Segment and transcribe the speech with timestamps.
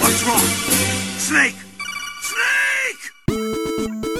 [0.00, 0.40] What's wrong?
[1.18, 1.54] Snake!
[2.22, 4.14] Snake!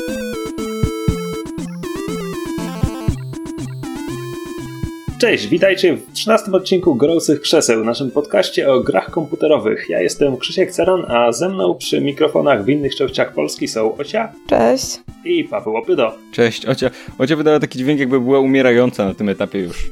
[5.18, 9.86] Cześć, witajcie w 13 odcinku Gorących Krzeseł, naszym podcaście o grach komputerowych.
[9.88, 14.32] Ja jestem Krzysiek Ceran, a ze mną przy mikrofonach w innych częściach Polski są Ocia
[14.46, 15.00] Cześć.
[15.24, 16.14] i Paweł Opydo.
[16.32, 16.90] Cześć, Ocia.
[17.18, 19.90] Ocia wydała taki dźwięk, jakby była umierająca na tym etapie już.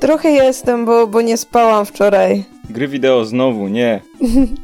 [0.00, 2.44] Trochę jestem, bo, bo nie spałam wczoraj.
[2.70, 4.00] Gry wideo znowu, nie.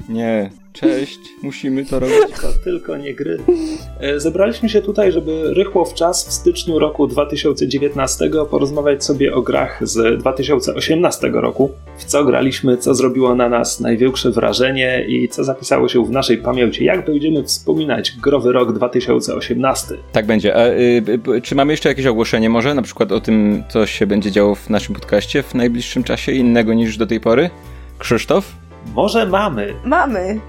[0.08, 0.50] Nie.
[0.80, 2.16] Cześć, musimy to robić.
[2.42, 3.38] To tylko nie gry.
[4.00, 9.42] E, Zebraliśmy się tutaj, żeby rychło w czas w styczniu roku 2019 porozmawiać sobie o
[9.42, 11.70] grach z 2018 roku.
[11.98, 16.38] W co graliśmy, co zrobiło na nas największe wrażenie i co zapisało się w naszej
[16.38, 16.84] pamięci.
[16.84, 19.94] Jak będziemy wspominać growy rok 2018.
[20.12, 20.56] Tak będzie.
[20.56, 21.02] A, y,
[21.36, 22.74] y, czy mamy jeszcze jakieś ogłoszenie może?
[22.74, 26.74] Na przykład o tym, co się będzie działo w naszym podcaście w najbliższym czasie, innego
[26.74, 27.50] niż do tej pory?
[27.98, 28.52] Krzysztof?
[28.94, 29.74] Może mamy.
[29.84, 30.40] Mamy.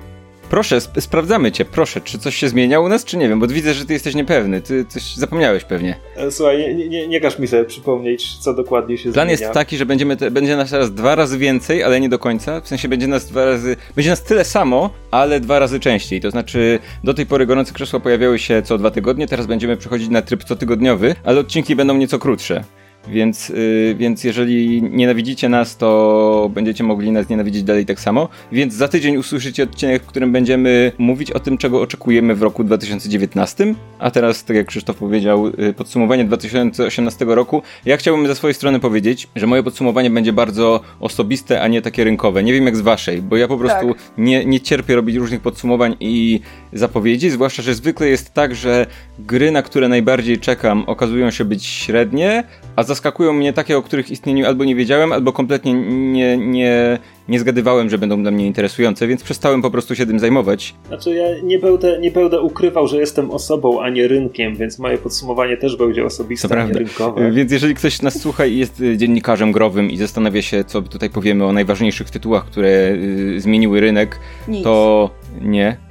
[0.49, 3.47] Proszę, sp- sprawdzamy cię, proszę, czy coś się zmienia u nas, czy nie wiem, bo
[3.47, 5.95] widzę, że ty jesteś niepewny, ty coś zapomniałeś pewnie.
[6.16, 9.31] E, Słuchaj, nie, nie, nie każ mi sobie przypomnieć, co dokładnie się Plan zmienia.
[9.41, 12.61] jest taki, że będziemy te, będzie nas teraz dwa razy więcej, ale nie do końca.
[12.61, 13.75] W sensie będzie nas dwa razy.
[13.95, 16.22] Będzie nas tyle samo, ale dwa razy częściej.
[16.22, 20.09] To znaczy, do tej pory gorące krzesła pojawiały się co dwa tygodnie, teraz będziemy przechodzić
[20.09, 22.63] na tryb cotygodniowy, ale odcinki będą nieco krótsze.
[23.09, 28.30] Więc, yy, więc jeżeli nienawidzicie nas, to będziecie mogli nas nienawidzić dalej tak samo.
[28.52, 32.63] Więc za tydzień usłyszycie odcinek, w którym będziemy mówić o tym, czego oczekujemy w roku
[32.63, 33.75] 2019.
[34.00, 37.61] A teraz, tak jak Krzysztof powiedział, yy, podsumowanie 2018 roku.
[37.85, 42.03] Ja chciałbym ze swojej strony powiedzieć, że moje podsumowanie będzie bardzo osobiste, a nie takie
[42.03, 42.44] rynkowe.
[42.44, 44.03] Nie wiem jak z waszej, bo ja po prostu Tak.
[44.17, 46.39] nie, nie cierpię robić różnych podsumowań i
[46.73, 48.85] zapowiedzi, zwłaszcza, że zwykle jest tak, że
[49.19, 52.43] gry, na które najbardziej czekam, okazują się być średnie,
[52.75, 57.39] a zaskakują mnie takie, o których istnieniu albo nie wiedziałem, albo kompletnie nie, nie, nie
[57.39, 60.75] zgadywałem, że będą dla mnie interesujące, więc przestałem po prostu się tym zajmować.
[60.88, 64.97] Znaczy, ja nie będę, nie będę ukrywał, że jestem osobą, a nie rynkiem, więc moje
[64.97, 66.79] podsumowanie też będzie osobiste, a nie prawda.
[66.79, 67.31] rynkowe.
[67.31, 71.09] Więc jeżeli ktoś nas słucha i jest y, dziennikarzem growym i zastanawia się, co tutaj
[71.09, 74.63] powiemy o najważniejszych tytułach, które y, zmieniły rynek, Nic.
[74.63, 75.09] to
[75.41, 75.87] nie.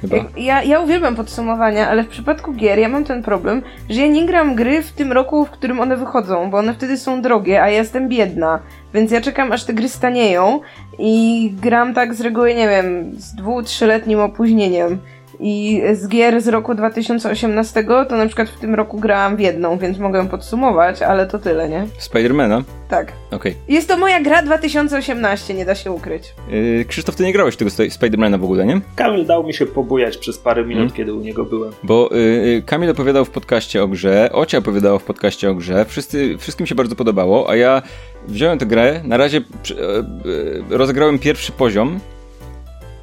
[0.00, 0.16] Chyba.
[0.16, 4.06] Jak- Ja, ja uwielbiam podsumowania, ale w przypadku gier ja mam ten problem, że ja
[4.06, 7.62] nie gram gry w tym roku, w którym one wychodzą, bo one wtedy są drogie,
[7.62, 8.58] a ja jestem biedna.
[8.94, 10.60] Więc ja czekam, aż te gry stanieją
[10.98, 14.98] i gram tak z reguły, nie wiem, z dwu, trzyletnim opóźnieniem.
[15.40, 19.78] I z gier z roku 2018 to na przykład w tym roku grałam w jedną,
[19.78, 21.86] więc mogę podsumować, ale to tyle, nie?
[21.98, 22.62] Spidermana?
[22.88, 23.12] Tak.
[23.30, 23.54] Okej.
[23.68, 26.34] Jest to moja gra 2018, nie da się ukryć.
[26.52, 28.80] Y, Krzysztof, ty nie grałeś tego Sp- Spidermana w ogóle, nie?
[28.96, 30.96] Kamil dał mi się pobujać przez parę minut, Hmm.
[30.96, 31.72] kiedy u niego byłem.
[31.82, 35.84] Bo y, y, Kamil opowiadał w podcaście o grze, Ocia opowiadała w podcaście o grze,
[35.88, 37.82] wszyscy, wszystkim się bardzo podobało, a ja
[38.28, 42.00] wziąłem tę grę, na razie przy- e, e, rozegrałem pierwszy poziom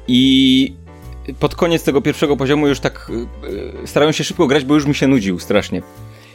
[0.08, 0.72] i
[1.34, 3.10] pod koniec tego pierwszego poziomu już tak
[3.82, 5.82] e, starałem się szybko grać, bo już mi się nudził strasznie.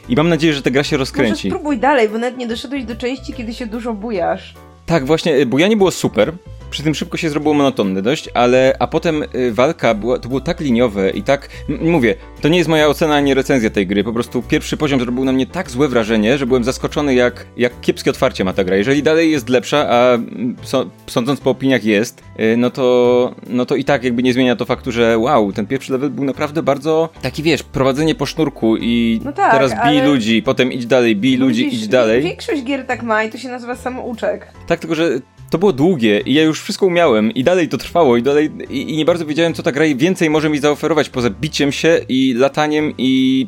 [0.08, 1.48] I mam nadzieję, że ta gra się Może rozkręci.
[1.50, 4.54] spróbuj dalej, bo nawet nie doszedłeś do części, kiedy się dużo bujasz.
[4.86, 6.32] Tak, właśnie, y, bujanie było super.
[6.72, 10.40] Przy tym szybko się zrobiło monotonne dość, ale a potem y, walka była, to było
[10.40, 11.48] tak liniowe i tak.
[11.68, 14.04] Mówię, to nie jest moja ocena ani recenzja tej gry.
[14.04, 17.80] Po prostu pierwszy poziom zrobił na mnie tak złe wrażenie, że byłem zaskoczony, jak, jak
[17.80, 18.76] kiepskie otwarcie ma ta gra.
[18.76, 20.18] Jeżeli dalej jest lepsza, a
[20.62, 24.56] so, sądząc po opiniach jest, y, no to, no to i tak jakby nie zmienia
[24.56, 28.76] to faktu, że wow, ten pierwszy level był naprawdę bardzo taki wiesz, prowadzenie po sznurku
[28.76, 32.22] i No tak, teraz bij ludzi, potem idź dalej, bij ludzi, idź dalej.
[32.22, 34.46] Większość gier tak ma i to się nazywa samouczek.
[34.66, 35.20] Tak, tylko że
[35.52, 38.94] to było długie i ja już wszystko umiałem i dalej to trwało i dalej i,
[38.94, 42.34] i nie bardzo wiedziałem, co ta gra więcej może mi zaoferować poza biciem się i
[42.34, 43.46] lataniem i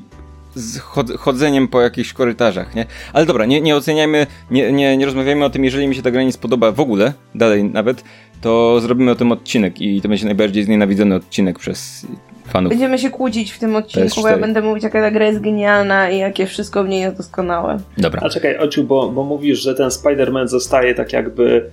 [0.54, 2.86] z chod- chodzeniem po jakichś korytarzach, nie?
[3.12, 6.10] Ale dobra, nie, nie oceniajmy, nie, nie, nie rozmawiajmy o tym, jeżeli mi się ta
[6.10, 8.04] gra nie spodoba w ogóle, dalej nawet,
[8.40, 12.06] to zrobimy o tym odcinek i to będzie najbardziej znienawidzony odcinek przez
[12.46, 12.70] fanów.
[12.70, 14.40] Będziemy się kłócić w tym odcinku, bo ja PS4.
[14.40, 17.78] będę mówić, jaka ta gra jest genialna i jakie wszystko w niej jest doskonałe.
[17.98, 18.20] Dobra.
[18.24, 21.70] A czekaj, Ociu, bo, bo mówisz, że ten Spider-Man zostaje tak jakby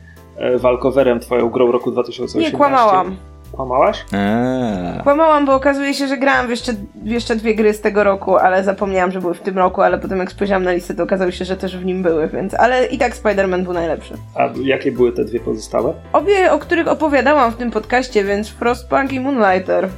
[0.57, 2.51] walkowerem twoją grą roku 2018.
[2.51, 3.15] Nie, kłamałam.
[3.51, 4.05] Kłamałaś?
[4.13, 5.03] Eee.
[5.03, 8.37] Kłamałam, bo okazuje się, że grałam w jeszcze, w jeszcze dwie gry z tego roku,
[8.37, 11.31] ale zapomniałam, że były w tym roku, ale potem jak spojrzałam na listę, to okazało
[11.31, 12.53] się, że też w nim były, więc...
[12.53, 14.13] Ale i tak Spider-Man był najlepszy.
[14.35, 15.93] A jakie były te dwie pozostałe?
[16.13, 19.89] Obie, o których opowiadałam w tym podcaście, więc Frostpunk i Moonlighter.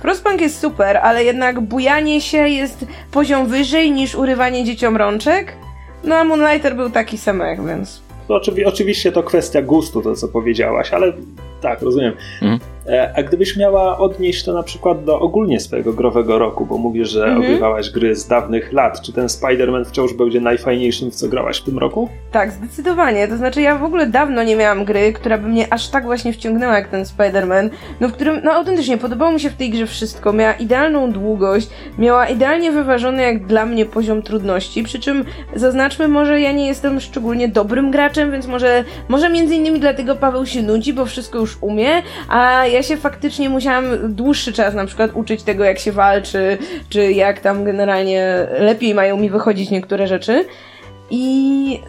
[0.00, 5.52] Frostpunk jest super, ale jednak bujanie się jest poziom wyżej niż urywanie dzieciom rączek.
[6.04, 8.07] No a Moonlighter był taki samek, więc...
[8.28, 11.12] Oczywi- oczywiście to kwestia gustu, to co powiedziałaś, ale
[11.60, 12.12] tak, rozumiem.
[12.42, 12.60] Mhm.
[12.88, 17.08] E, a gdybyś miała odnieść to na przykład do ogólnie swojego growego roku, bo mówisz,
[17.10, 17.42] że Mhm.
[17.42, 21.64] ogrywałaś gry z dawnych lat, czy ten Spider-Man wciąż będzie najfajniejszym, w co grałaś w
[21.64, 22.08] tym roku?
[22.32, 23.28] Tak, zdecydowanie.
[23.28, 26.32] To znaczy, ja w ogóle dawno nie miałam gry, która by mnie aż tak właśnie
[26.32, 27.70] wciągnęła jak ten Spider-Man.
[28.00, 30.32] No, w którym, no autentycznie, podobało mi się w tej grze wszystko.
[30.32, 31.68] Miała idealną długość,
[31.98, 34.82] miała idealnie wyważony jak dla mnie poziom trudności.
[34.82, 35.24] Przy czym
[35.54, 40.46] zaznaczmy, może ja nie jestem szczególnie dobrym graczem, więc może, może między innymi dlatego Paweł
[40.46, 41.90] się nudzi, bo wszystko już umie,
[42.28, 43.84] a ja się faktycznie musiałam
[44.14, 46.58] dłuższy czas na przykład uczyć tego, jak się walczy,
[46.88, 50.44] czy jak tam generalnie lepiej mają mi wychodzić niektóre rzeczy.
[51.10, 51.80] I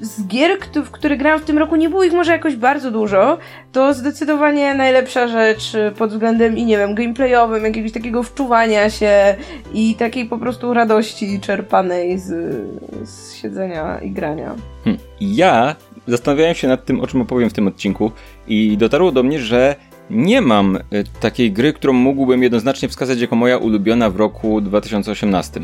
[0.00, 3.38] z gier, w które grałam w tym roku, nie było ich może jakoś bardzo dużo,
[3.72, 9.34] to zdecydowanie najlepsza rzecz pod względem i nie wiem, gameplayowym, jakiegoś takiego wczuwania się
[9.74, 12.56] i takiej po prostu radości czerpanej z,
[13.08, 14.54] z siedzenia i grania.
[14.84, 14.96] Hm.
[15.20, 15.76] Ja
[16.06, 18.12] zastanawiałem się nad tym, o czym opowiem w tym odcinku
[18.48, 19.76] i dotarło do mnie, że
[20.10, 20.80] nie mam y,
[21.20, 25.60] takiej gry, którą mógłbym jednoznacznie wskazać jako moja ulubiona w roku 2018.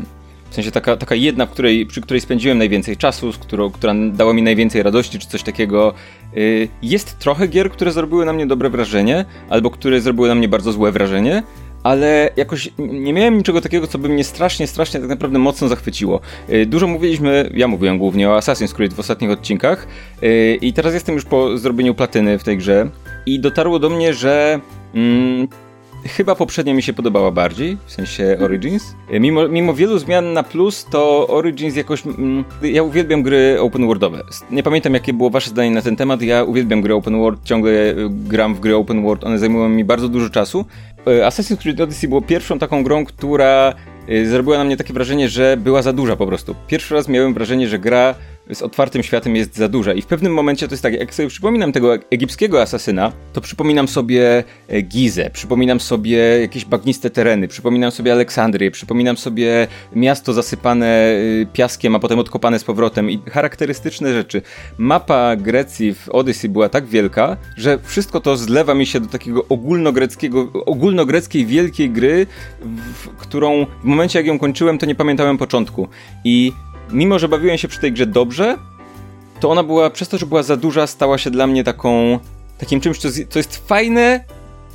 [0.49, 4.33] W sensie taka, taka jedna, której, przy której spędziłem najwięcej czasu, z którą, która dała
[4.33, 5.93] mi najwięcej radości, czy coś takiego.
[6.37, 10.47] Y, Jest trochę gier, które zrobiły na mnie dobre wrażenie, albo które zrobiły na mnie
[10.47, 11.43] bardzo złe wrażenie,
[11.85, 16.21] ale jakoś nie miałem niczego takiego, co by mnie strasznie, strasznie tak naprawdę mocno zachwyciło.
[16.49, 19.87] Y, Dużo mówiliśmy, ja mówiłem głównie o Assassin's Creed w ostatnich odcinkach
[20.23, 22.89] y, i teraz jestem już po zrobieniu platyny w tej grze
[23.25, 24.59] i dotarło do mnie, że
[24.95, 25.47] mm,
[26.05, 28.95] chyba poprzednia mi się podobała bardziej, w sensie Origins.
[29.13, 32.05] Y, Mimo, mimo wielu zmian na plus, to Origins jakoś...
[32.05, 34.23] Mm, ja uwielbiam gry open worldowe.
[34.51, 36.21] Nie pamiętam, jakie było wasze zdanie na ten temat.
[36.21, 39.83] Ja uwielbiam gry open world, ciągle y, gram w gry open world, one zajmują mi
[39.83, 40.65] bardzo dużo czasu.
[40.99, 43.73] Y, Assassin's Creed Odyssey było pierwszą taką grą, która
[44.25, 46.55] zrobiła na mnie takie wrażenie, że była za duża po prostu.
[46.67, 48.15] Pierwszy raz miałem wrażenie, że gra
[48.53, 51.29] z otwartym światem jest za duża i w pewnym momencie to jest tak, jak sobie
[51.29, 57.91] przypominam tego egipskiego asasyna, to przypominam sobie e, Gizę, przypominam sobie jakieś bagniste tereny, przypominam
[57.91, 64.13] sobie Aleksandrię, przypominam sobie miasto zasypane y, piaskiem, a potem odkopane z powrotem i charakterystyczne
[64.13, 64.41] rzeczy.
[64.77, 69.45] Mapa Grecji w Odyssey była tak wielka, że wszystko to zlewa mi się do takiego
[69.49, 72.27] ogólnogreckiego, ogólnogreckiej wielkiej gry,
[72.93, 75.87] w, którą w momencie jak ją kończyłem, to nie pamiętałem początku.
[76.23, 76.51] I
[76.91, 78.57] mimo, że bawiłem się przy tej grze dobrze,
[79.39, 82.19] to ona była, przez to, że była za duża, stała się dla mnie taką,
[82.57, 84.23] takim czymś, co, co jest fajne,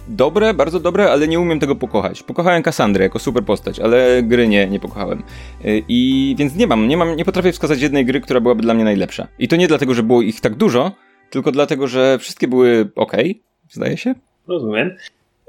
[0.09, 2.23] dobre, bardzo dobre, ale nie umiem tego pokochać.
[2.23, 5.23] Pokochałem Kassandrę jako super postać, ale gry nie, nie pokochałem.
[5.65, 8.75] Y, I więc nie mam, nie mam, nie potrafię wskazać jednej gry, która byłaby dla
[8.75, 9.29] mnie najlepsza.
[9.39, 10.93] I to nie dlatego, że było ich tak dużo,
[11.31, 13.12] tylko dlatego, że wszystkie były ok,
[13.71, 14.15] zdaje się.
[14.49, 14.97] Rozumiem.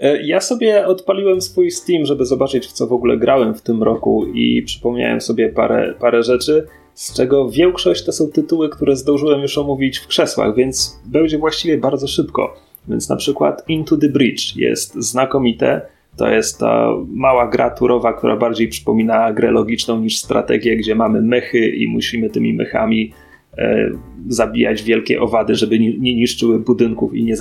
[0.01, 3.83] E, Ja sobie odpaliłem swój Steam, żeby zobaczyć, w co w ogóle grałem w tym
[3.83, 9.41] roku i przypomniałem sobie parę, parę rzeczy, z czego większość to są tytuły, które zdążyłem
[9.41, 12.55] już omówić w krzesłach, więc będzie właściwie bardzo szybko.
[12.87, 15.81] Więc na przykład Into the Bridge jest znakomite.
[16.17, 21.21] To jest ta mała gra turowa, która bardziej przypomina grę logiczną niż strategię, gdzie mamy
[21.21, 23.13] mechy i musimy tymi mechami
[23.57, 23.89] e,
[24.29, 27.35] zabijać wielkie owady, żeby nie, nie niszczyły budynków i nie,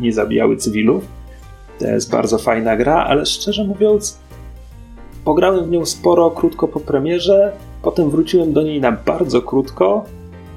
[0.00, 1.08] nie zabijały cywilów.
[1.78, 4.18] To jest bardzo fajna gra, ale szczerze mówiąc,
[5.24, 7.52] pograłem w nią sporo krótko po premierze,
[7.82, 10.04] potem wróciłem do niej na bardzo krótko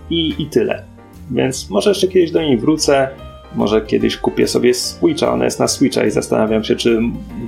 [0.09, 0.83] i, i tyle.
[1.31, 3.09] Więc może jeszcze kiedyś do niej wrócę,
[3.55, 6.99] może kiedyś kupię sobie Switcha, ona jest na Switcha i zastanawiam się, czy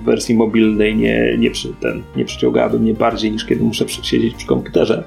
[0.02, 4.36] w wersji mobilnej nie, nie, przy, ten, nie przyciągałaby mnie bardziej niż kiedy muszę siedzieć
[4.36, 5.04] przy komputerze.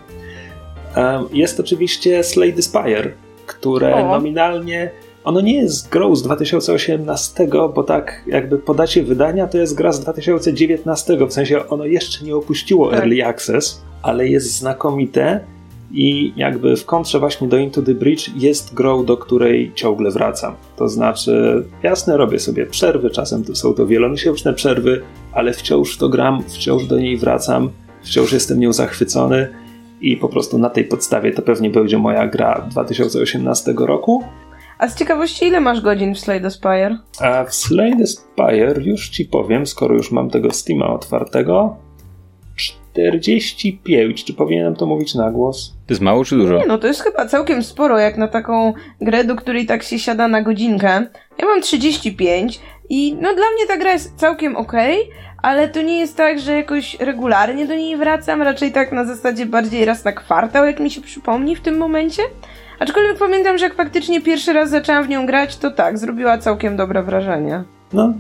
[1.33, 3.13] Jest oczywiście Slay the Spire,
[3.47, 4.09] które O.
[4.09, 4.91] nominalnie
[5.25, 9.93] ono nie jest grą z 2018, bo tak jakby po dacie wydania to jest gra
[9.93, 12.99] z 2019, w sensie ono jeszcze nie opuściło Tak.
[12.99, 15.41] Early Access, ale jest znakomite
[15.93, 20.55] i jakby w kontrze właśnie do Into the Bridge jest grą, do której ciągle wracam.
[20.77, 25.03] To znaczy, jasne, robię sobie przerwy, czasem to są to wielomiesięczne przerwy,
[25.33, 27.71] ale wciąż to gram, wciąż do niej wracam,
[28.03, 29.49] wciąż jestem nią zachwycony
[30.01, 34.25] i po prostu na tej podstawie to pewnie będzie moja gra 2018 roku.
[34.79, 36.99] A z ciekawości, ile masz godzin w Slay the Spire?
[37.21, 41.77] A w Slay the Spire już ci powiem, skoro już mam tego Steama otwartego,
[42.57, 44.25] 45.
[44.25, 45.75] Czy powinienem to mówić na głos?
[45.87, 46.59] To jest mało czy dużo?
[46.59, 49.99] Nie no, to jest chyba całkiem sporo, jak na taką grę, do której tak się
[49.99, 51.07] siada na godzinkę.
[51.39, 54.99] Ja mam 35 i no dla mnie ta gra jest całkiem okej,
[55.43, 59.47] ale to nie jest tak, że jakoś regularnie do niej wracam, raczej tak na zasadzie
[59.47, 62.23] bardziej raz na kwartał, jak mi się przypomni w tym momencie.
[62.79, 66.77] Aczkolwiek pamiętam, że jak faktycznie pierwszy raz zaczęłam w nią grać, to tak, zrobiła całkiem
[66.77, 67.65] dobre wrażenie.
[67.93, 68.15] No,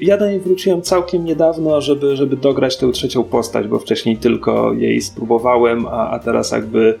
[0.00, 4.72] ja do niej wróciłem całkiem niedawno, żeby, żeby dograć tę trzecią postać, bo wcześniej tylko
[4.72, 6.98] jej spróbowałem, a, a teraz jakby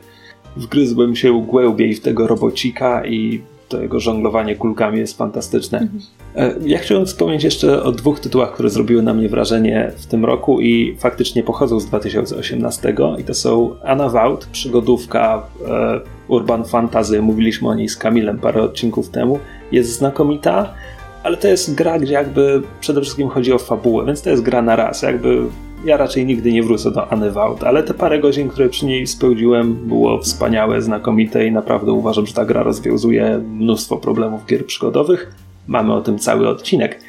[0.56, 5.88] wgryzłem się głębiej w tego robocika i to jego żonglowanie kulkami jest fantastyczne.
[6.36, 10.24] E, Ja chciałem wspomnieć jeszcze o dwóch tytułach, które zrobiły na mnie wrażenie w tym
[10.24, 17.68] roku i faktycznie pochodzą z 2018 i to są Unavowed, przygodówka e, Urban Fantasy, mówiliśmy
[17.68, 19.38] o niej z Kamilem parę odcinków temu.
[19.72, 20.74] Jest znakomita,
[21.22, 24.62] ale to jest gra, gdzie jakby przede wszystkim chodzi o fabułę, więc to jest gra
[24.62, 25.42] na raz, jakby
[25.86, 29.74] ja raczej nigdy nie wrócę do Unavowed, ale te parę godzin, które przy niej spełdziłem,
[29.74, 35.34] było wspaniałe, znakomite i naprawdę uważam, że ta gra rozwiązuje mnóstwo problemów gier przygodowych.
[35.66, 37.00] Mamy o tym cały odcinek.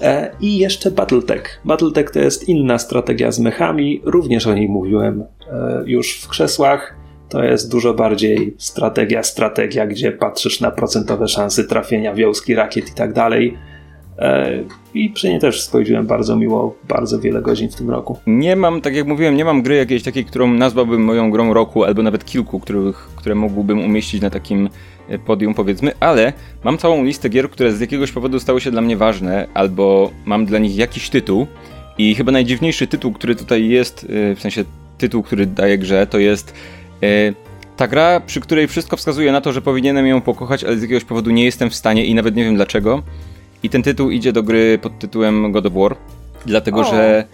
[0.00, 1.60] E, I jeszcze Battletech.
[1.64, 6.94] Battletech to jest inna strategia z mechami, również o niej mówiłem e, już w krzesłach.
[7.28, 12.94] To jest dużo bardziej strategia, strategia, gdzie patrzysz na procentowe szanse trafienia wioski, rakiet i
[12.94, 13.58] tak dalej.
[14.18, 14.62] E,
[14.94, 18.18] I przy niej też spędziłem bardzo miło, bardzo wiele godzin w tym roku.
[18.26, 21.84] Nie mam, tak jak mówiłem, nie mam gry jakiejś takiej, którą nazwałbym moją grą roku,
[21.84, 24.68] albo nawet kilku, których, które mógłbym umieścić na takim
[25.08, 26.32] e, podium, powiedzmy, ale
[26.64, 30.46] mam całą listę gier, które z jakiegoś powodu stały się dla mnie ważne, albo mam
[30.46, 31.46] dla nich jakiś tytuł.
[31.98, 34.64] I chyba najdziwniejszy tytuł, który tutaj jest, e, w sensie
[34.98, 36.54] tytuł, który daje grze, to jest
[37.76, 41.04] ta gra, przy której wszystko wskazuje na to, że powinienem ją pokochać, ale z jakiegoś
[41.04, 43.02] powodu nie jestem w stanie i nawet nie wiem dlaczego.
[43.62, 45.96] I ten tytuł idzie do gry pod tytułem God of War,
[46.46, 46.84] dlatego O.
[46.84, 47.24] że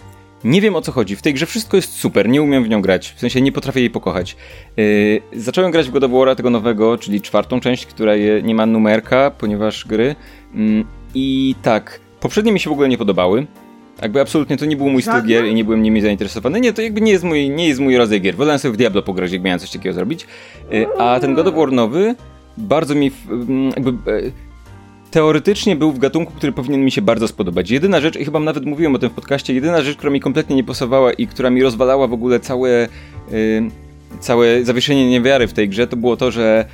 [0.43, 1.15] nie wiem o co chodzi.
[1.15, 3.13] W tej grze wszystko jest super, nie umiem w nią grać.
[3.15, 4.35] W sensie nie potrafię jej pokochać.
[4.77, 8.55] Yy, zacząłem grać w God of War tego nowego, czyli czwartą część, która je, nie
[8.55, 10.15] ma numerka, ponieważ gry.
[10.55, 13.47] Mm, I tak, poprzednie mi się w ogóle nie podobały.
[14.01, 16.61] Jakby absolutnie to nie był mój styl gier i nie byłem nimi zainteresowany.
[16.61, 18.35] Nie, to jakby nie jest mój, nie jest mój rodzaj gier.
[18.35, 20.27] Wolałem sobie w Diablo pograć, jak miałem coś takiego zrobić.
[20.71, 22.15] Yy, a ten God of War nowy
[22.57, 24.31] bardzo mi mm, jakby...
[25.15, 27.71] teoretycznie był w gatunku, który powinien mi się bardzo spodobać.
[27.71, 30.55] Jedyna rzecz, i chyba nawet mówiłem o tym w podcaście, jedyna rzecz, która mi kompletnie
[30.55, 32.87] nie pasowała i która mi rozwalała w ogóle całe,
[33.31, 33.63] y,
[34.19, 36.65] całe zawieszenie niewiary w tej grze, to było to, że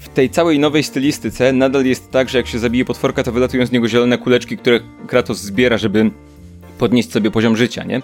[0.00, 3.66] w tej całej nowej stylistyce nadal jest tak, że jak się zabije potworka, to wylatują
[3.66, 6.10] z niego zielone kuleczki, które Kratos zbiera, żeby
[6.78, 8.02] podnieść sobie poziom życia, nie?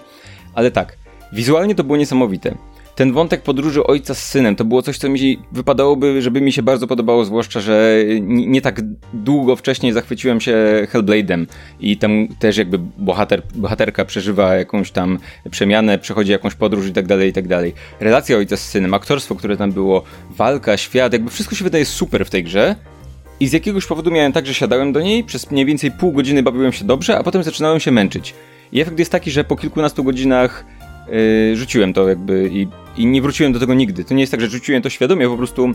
[0.53, 0.97] Ale tak,
[1.33, 2.55] wizualnie to było niesamowite.
[2.95, 6.63] Ten wątek podróży ojca z synem to było coś, co mi wypadałoby, żeby mi się
[6.63, 8.81] bardzo podobało, zwłaszcza, że nie, nie tak
[9.13, 10.55] długo wcześniej zachwyciłem się
[10.91, 11.45] Hellblade'em
[11.79, 15.19] i tam też jakby bohater, bohaterka przeżywa jakąś tam
[15.51, 17.73] przemianę, przechodzi jakąś podróż i tak dalej, i tak dalej.
[17.99, 22.25] Relacja ojca z synem, aktorstwo, które tam było, walka, świat, jakby wszystko się wydaje super
[22.25, 22.75] w tej grze,
[23.39, 26.43] i z jakiegoś powodu miałem tak, że siadałem do niej, przez mniej więcej pół godziny
[26.43, 28.33] bawiłem się dobrze, a potem zaczynałem się męczyć.
[28.71, 30.65] I efekt jest taki, że po kilkunastu godzinach
[31.07, 32.67] yy, rzuciłem to jakby i,
[32.97, 34.03] i nie wróciłem do tego nigdy.
[34.03, 35.69] To nie jest tak, że rzuciłem to świadomie, po prostu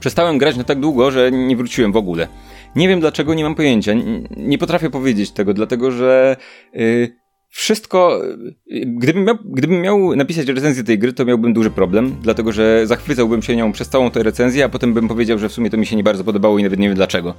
[0.00, 2.28] przestałem grać na tak długo, że nie wróciłem w ogóle.
[2.76, 3.94] Nie wiem dlaczego, nie mam pojęcia.
[3.94, 4.02] Nie,
[4.36, 6.36] nie potrafię powiedzieć tego, dlatego że
[6.72, 7.16] yy,
[7.48, 8.22] wszystko.
[8.66, 12.86] yy, Gdybym miał, gdybym miał napisać recenzję tej gry, to miałbym duży problem, dlatego że
[12.86, 15.76] zachwycałbym się nią przez całą tę recenzję, a potem bym powiedział, że w sumie to
[15.76, 17.34] mi się nie bardzo podobało i nawet nie wiem dlaczego.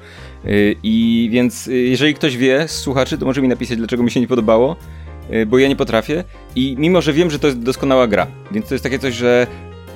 [0.46, 4.20] Yy, I więc, yy, jeżeli ktoś wie słuchaczy, to może mi napisać, dlaczego mi się
[4.20, 4.76] nie podobało,
[5.48, 6.24] bo ja nie potrafię.
[6.56, 9.48] I mimo, że wiem, że to jest doskonała gra, więc to jest takie coś, że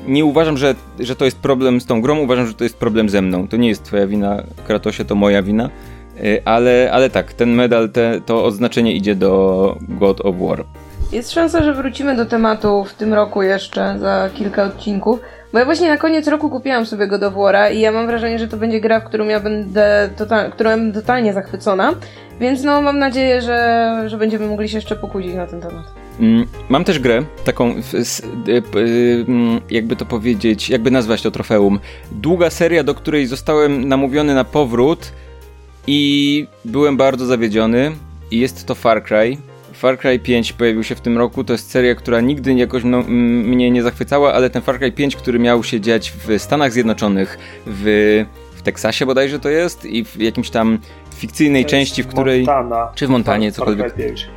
[0.07, 3.09] nie uważam, że, że to jest problem z tą grą, uważam, że to jest problem
[3.09, 3.47] ze mną.
[3.47, 5.69] To nie jest twoja wina, Kratosie, to moja wina.
[6.15, 10.65] Yy, Ale, ale tak, ten medal, te, to odznaczenie idzie do God of War.
[11.11, 15.19] Jest szansa, że wrócimy do tematu w tym roku jeszcze za kilka odcinków.
[15.53, 18.39] Bo ja właśnie na koniec roku kupiłam sobie God of War'a i ja mam wrażenie,
[18.39, 21.93] że to będzie gra, w którą ja będę, total, którą ja będę totalnie zachwycona.
[22.39, 25.84] Więc no mam nadzieję, że, że będziemy mogli się jeszcze pokłócić na ten temat.
[26.20, 31.79] Mm, Mam też grę, taką, y, y, mm, jakby to powiedzieć, jakby nazwać to trofeum.
[32.12, 35.12] Długa seria, do której zostałem namówiony na powrót
[35.88, 37.91] i byłem bardzo zawiedziony.
[38.31, 39.38] I jest to Far Cry.
[39.81, 41.43] Far Cry 5 pojawił się w tym roku.
[41.43, 45.39] To jest seria, która nigdy jakoś mnie nie zachwycała, ale ten Far Cry 5, który
[45.39, 50.50] miał się dziać w Stanach Zjednoczonych, w, w Teksasie bodajże to jest, i w jakimś
[50.50, 50.79] tam
[51.15, 52.38] fikcyjnej części, w której.
[52.43, 53.88] Montana, Czy w Montanie, Far- cokolwiek.
[53.88, 54.27] Far Cry 5.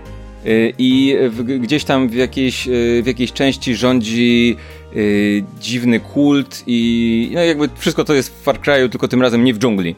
[0.46, 4.56] Y, I w, gdzieś tam w jakiejś, y, w jakiejś części rządzi
[4.96, 9.44] y, dziwny kult i no jakby wszystko to jest w Far Cry'u, tylko tym razem
[9.44, 9.96] nie w dżungli.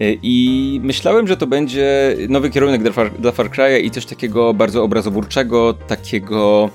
[0.00, 4.06] Y, I myślałem, że to będzie nowy kierunek dla Far, dla Far Cry'a i coś
[4.06, 6.70] takiego bardzo obrazowórczego, takiego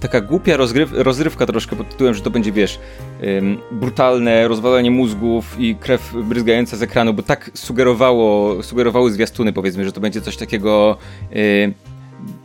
[0.00, 2.78] taka głupia rozgryw, rozrywka troszkę pod tytułem, że to będzie, wiesz,
[3.22, 9.84] ym, brutalne rozwalanie mózgów i krew bryzgająca z ekranu, bo tak sugerowało, sugerowały zwiastuny, powiedzmy,
[9.84, 10.96] że to będzie coś takiego
[11.36, 11.72] y,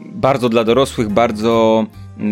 [0.05, 1.85] bardzo dla dorosłych, bardzo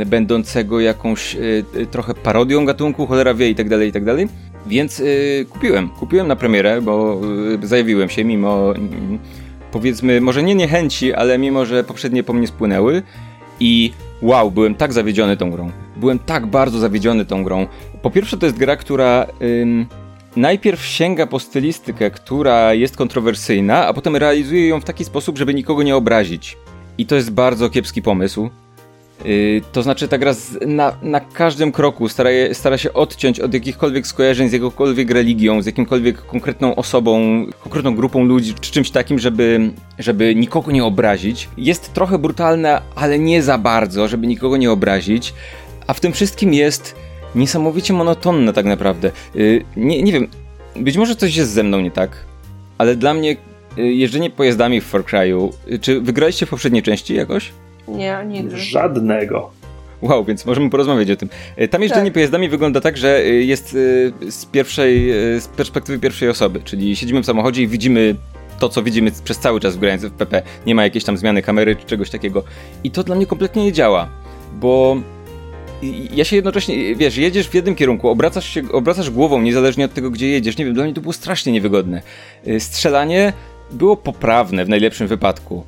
[0.05, 4.27] będącego jakąś y, trochę parodią gatunku, cholera wie i tak dalej, i tak dalej.
[4.69, 7.21] Więc y, kupiłem, kupiłem na premierę, bo
[7.63, 9.19] y, zajawiłem się mimo mm,
[9.71, 13.03] powiedzmy, może nie niechęci, ale mimo, że poprzednie po mnie spłynęły
[13.59, 15.71] i wow, byłem tak zawiedziony tą grą.
[15.95, 17.67] Byłem tak bardzo zawiedziony tą grą.
[18.01, 19.27] Po pierwsze to jest gra, która
[20.35, 25.53] najpierw sięga po stylistykę, która jest kontrowersyjna, a potem realizuje ją w taki sposób, żeby
[25.53, 26.57] nikogo nie obrazić.
[26.97, 28.49] I to jest bardzo kiepski pomysł.
[29.25, 30.33] Yy, to znaczy ta gra
[30.67, 35.65] na, na każdym kroku stara, stara się odciąć od jakichkolwiek skojarzeń z jakąkolwiek religią, z
[35.65, 41.49] jakimkolwiek konkretną osobą, konkretną grupą ludzi, czy czymś takim, żeby, żeby nikogo nie obrazić.
[41.57, 45.33] Jest trochę brutalna, ale nie za bardzo, żeby nikogo nie obrazić.
[45.87, 46.95] A w tym wszystkim jest
[47.35, 49.11] niesamowicie monotonne tak naprawdę.
[49.35, 50.27] Yy, nie, nie wiem,
[50.75, 52.25] być może coś jest ze mną nie tak,
[52.77, 53.35] ale dla mnie
[53.77, 55.49] yy, jeżdżenie pojazdami w Far Cry'u,
[55.81, 57.51] czy wygraliście w poprzedniej części jakoś?
[57.89, 58.57] Nie, nigdy.
[58.57, 59.49] Żadnego.
[60.01, 61.29] Wow, więc możemy porozmawiać o tym.
[61.55, 62.13] E, Tam jeżdżenie Tak.
[62.13, 67.21] pojazdami wygląda tak, że y, jest y, z pierwszej, z perspektywy pierwszej osoby, czyli siedzimy
[67.21, 68.15] w samochodzie i widzimy
[68.59, 70.41] to, co widzimy przez cały czas grając w PP.
[70.65, 72.43] Nie ma jakiejś tam zmiany kamery czy czegoś takiego.
[72.83, 74.09] I to dla mnie kompletnie nie działa,
[74.59, 74.97] bo
[76.13, 80.11] ja się jednocześnie, wiesz, jedziesz w jednym kierunku, obracasz się, obracasz głową niezależnie od tego,
[80.11, 80.57] gdzie jedziesz.
[80.57, 82.01] Nie wiem, dla mnie to było strasznie niewygodne.
[82.59, 83.33] Strzelanie
[83.71, 85.63] było poprawne w najlepszym wypadku.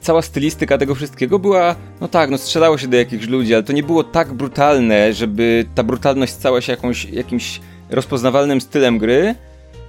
[0.00, 3.72] Cała stylistyka tego wszystkiego była, no tak, no strzelało się do jakichś ludzi, ale to
[3.72, 9.34] nie było tak brutalne, żeby ta brutalność stała się jakąś, jakimś rozpoznawalnym stylem gry,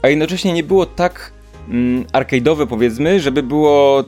[0.01, 1.31] a jednocześnie nie było tak
[1.69, 4.05] mm, arcade'owe powiedzmy, żeby było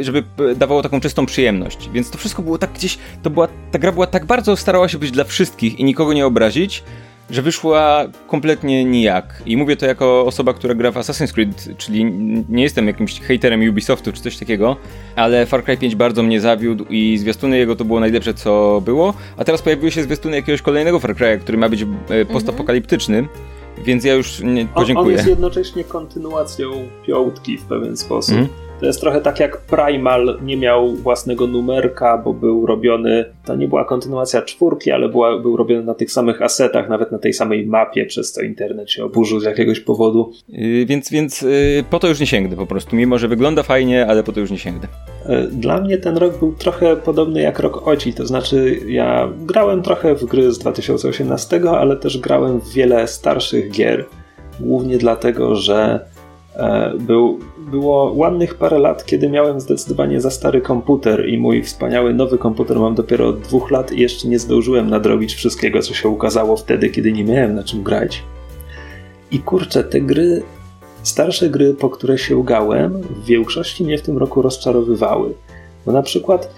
[0.00, 0.24] żeby
[0.56, 1.90] dawało taką czystą przyjemność.
[1.92, 4.98] Więc to wszystko było tak gdzieś, to była, ta gra była tak bardzo starała się
[4.98, 6.82] być dla wszystkich i nikogo nie obrazić,
[7.30, 9.42] że wyszła kompletnie nijak.
[9.46, 12.04] I mówię to jako osoba, która gra w Assassin's Creed, czyli
[12.48, 14.76] nie jestem jakimś hejterem Ubisoftu czy coś takiego,
[15.16, 19.14] ale Far Cry 5 bardzo mnie zawiódł i zwiastuny jego to było najlepsze co było,
[19.36, 23.28] a teraz pojawiły się zwiastuny jakiegoś kolejnego Far Cry'a, który ma być e, postapokaliptyczny,
[23.84, 25.16] więc ja już nie, On, on podziękuję.
[25.16, 26.70] jest jednocześnie kontynuacją
[27.06, 28.36] piątki w pewien sposób.
[28.36, 28.65] Mhm.
[28.80, 33.68] To jest trochę tak jak Primal nie miał własnego numerka, bo był robiony, to nie
[33.68, 37.66] była kontynuacja czwórki, ale była, był robiony na tych samych asetach, nawet na tej samej
[37.66, 40.32] mapie, przez co internet się oburzył z jakiegoś powodu.
[40.48, 42.96] Yy, więc więc yy, po to już nie sięgnę po prostu.
[42.96, 44.88] Mimo, że wygląda fajnie, ale po to już nie sięgnę.
[45.26, 49.82] E, Dla mnie ten rok był trochę podobny jak rok Oci, to znaczy ja grałem
[49.82, 54.04] trochę w gry z 2018, ale też grałem w wiele starszych gier,
[54.60, 56.00] głównie dlatego, że
[56.56, 57.38] e, był,
[57.70, 62.78] było ładnych parę lat, kiedy miałem zdecydowanie za stary komputer i mój wspaniały nowy komputer
[62.78, 66.90] mam dopiero od dwóch lat i jeszcze nie zdążyłem nadrobić wszystkiego, co się ukazało wtedy,
[66.90, 68.22] kiedy nie miałem na czym grać.
[69.30, 70.42] I kurczę, te gry
[71.06, 75.34] Starsze gry, po które sięgałem, w większości mnie w tym roku rozczarowywały.
[75.86, 76.54] Bo na przykład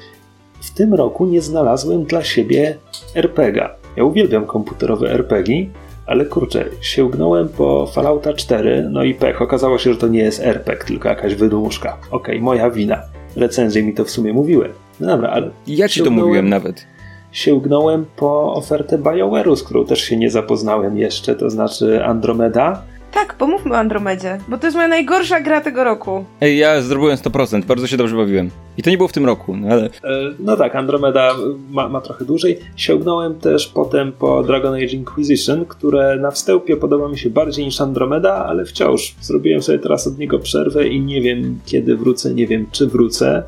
[0.61, 2.77] w tym roku nie znalazłem dla siebie
[3.14, 3.75] RPGa.
[3.97, 5.66] Ja uwielbiam komputerowe RPG,
[6.09, 9.42] ale kurczę, sięgnąłem po Fallouta 4, no i pech.
[9.42, 11.97] Okazało się, że to nie jest RPG, tylko jakaś wydmuszka.
[12.11, 13.03] Okej, moja wina.
[13.37, 14.68] Recenzje mi to w sumie mówiły.
[15.01, 16.87] No dobra, ale Ja ci to mówiłem nawet.
[17.33, 22.83] sięgnąłem po ofertę BioWare'u, z którą też się nie zapoznałem jeszcze, to znaczy Andromeda.
[23.12, 26.25] Tak, pomówmy o Andromedzie, bo to jest moja najgorsza gra tego roku.
[26.40, 28.51] Ej, ja zrobiłem 100%, bardzo się dobrze bawiłem.
[28.77, 29.85] I to nie było w tym roku, no ale...
[29.85, 29.90] E,
[30.38, 31.35] No tak, Andromeda
[31.71, 32.59] ma, ma trochę dłużej.
[32.77, 37.81] Sięgnąłem też potem po Dragon Age Inquisition, które na wstępie podoba mi się bardziej niż
[37.81, 42.47] Andromeda, ale wciąż zrobiłem sobie teraz od niego przerwę i nie wiem kiedy wrócę, nie
[42.47, 43.42] wiem czy wrócę.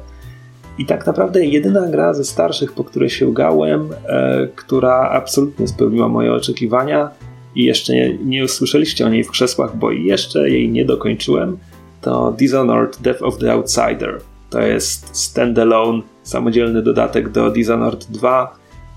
[0.78, 6.32] I tak naprawdę jedyna gra ze starszych, po które sięgałem, e, która absolutnie spełniła moje
[6.32, 7.10] oczekiwania
[7.54, 11.58] i jeszcze nie, nie usłyszeliście o niej w krzesłach, bo jeszcze jej nie dokończyłem,
[12.00, 14.20] to Dishonored Death of the Outsider.
[14.50, 18.56] To jest standalone, samodzielny dodatek do Dishonored 2.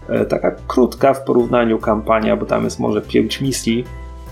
[0.10, 3.84] E, Taka krótka w porównaniu kampania, bo tam jest może 5 misji,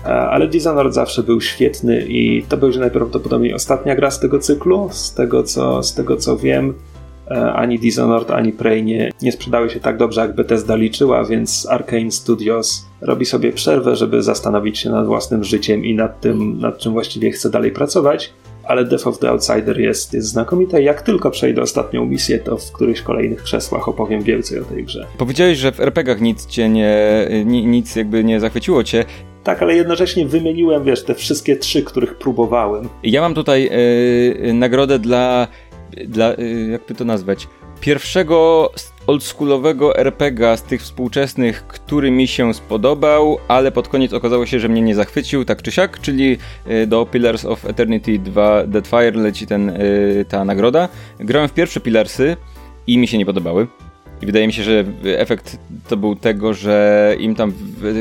[0.04, 4.88] e, ale Dishonored zawsze był świetny i to będzie najprawdopodobniej ostatnia gra z tego cyklu.
[4.92, 6.74] Z tego co, z tego, co wiem,
[7.54, 12.10] ani Dishonored, ani Prey nie, nie sprzedały się tak dobrze, jak Bethesda liczyła, więc Arkane
[12.10, 16.92] Studios robi sobie przerwę, żeby zastanowić się nad własnym życiem i nad tym, nad czym
[16.92, 18.32] właściwie chce dalej pracować
[18.64, 20.82] ale Death of the Outsider jest, jest znakomite.
[20.82, 25.06] Jak tylko przejdę ostatnią misję, to w którychś kolejnych krzesłach opowiem więcej o tej grze.
[25.18, 27.28] Powiedziałeś, że w RPGach nic cię nie...
[27.44, 29.04] ni- nic jakby nie zachwyciło cię.
[29.44, 32.88] Tak, ale jednocześnie wymieniłem, wiesz, te wszystkie trzy, których próbowałem.
[33.02, 33.70] Ja mam tutaj
[34.48, 35.48] e, nagrodę dla...
[36.06, 37.48] dla e, jakby to nazwać?
[37.80, 38.70] Pierwszego
[39.06, 44.68] oldschoolowego RPGa z tych współczesnych, który mi się spodobał, ale pod koniec okazało się, że
[44.68, 49.46] mnie nie zachwycił, tak czy siak, czyli e, do Pillars of Eternity 2 Deadfire leci
[49.46, 49.74] ten, e,
[50.28, 50.88] ta nagroda.
[51.20, 52.36] Grałem w pierwsze Pillarsy
[52.86, 53.66] i mi się nie podobały.
[54.22, 57.52] I wydaje mi się, że efekt to był tego, że im tam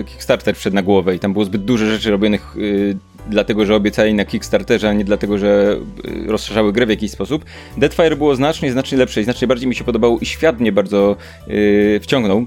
[0.06, 2.98] Kickstarter wszedł na głowę i tam było zbyt dużo rzeczy robionych y,
[3.32, 7.46] dlatego, że obiecali na Kickstarterze, a nie dlatego, że y, rozszerzały grę w jakiś sposób.
[7.78, 11.16] Deadfire było znacznie, znacznie lepsze i znacznie bardziej mi się podobało i świat mnie bardzo
[11.48, 12.46] y, wciągnął.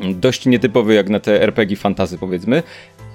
[0.00, 2.62] Dość nietypowy jak na te RPG fantazy powiedzmy.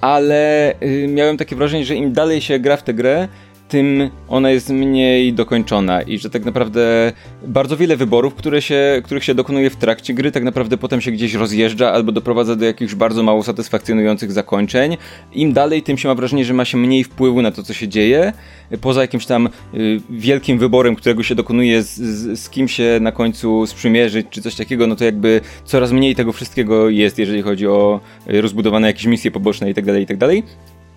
[0.00, 3.28] ale y, miałem takie wrażenie, że im dalej się gra w tę grę,
[3.68, 7.12] tym ona jest mniej dokończona i że tak naprawdę
[7.46, 11.10] bardzo wiele wyborów, które się, których się dokonuje w trakcie gry, tak naprawdę potem się
[11.10, 14.96] gdzieś rozjeżdża albo doprowadza do jakichś bardzo mało satysfakcjonujących zakończeń.
[15.32, 17.88] Im dalej, tym się ma wrażenie, że ma się mniej wpływu na to, co się
[17.88, 18.32] dzieje,
[18.80, 23.12] poza jakimś tam y, wielkim wyborem, którego się dokonuje z, z, z kim się na
[23.12, 27.66] końcu sprzymierzyć, czy coś takiego, no to jakby coraz mniej tego wszystkiego jest, jeżeli chodzi
[27.66, 30.06] o y, rozbudowane jakieś misje poboczne i tak dalej,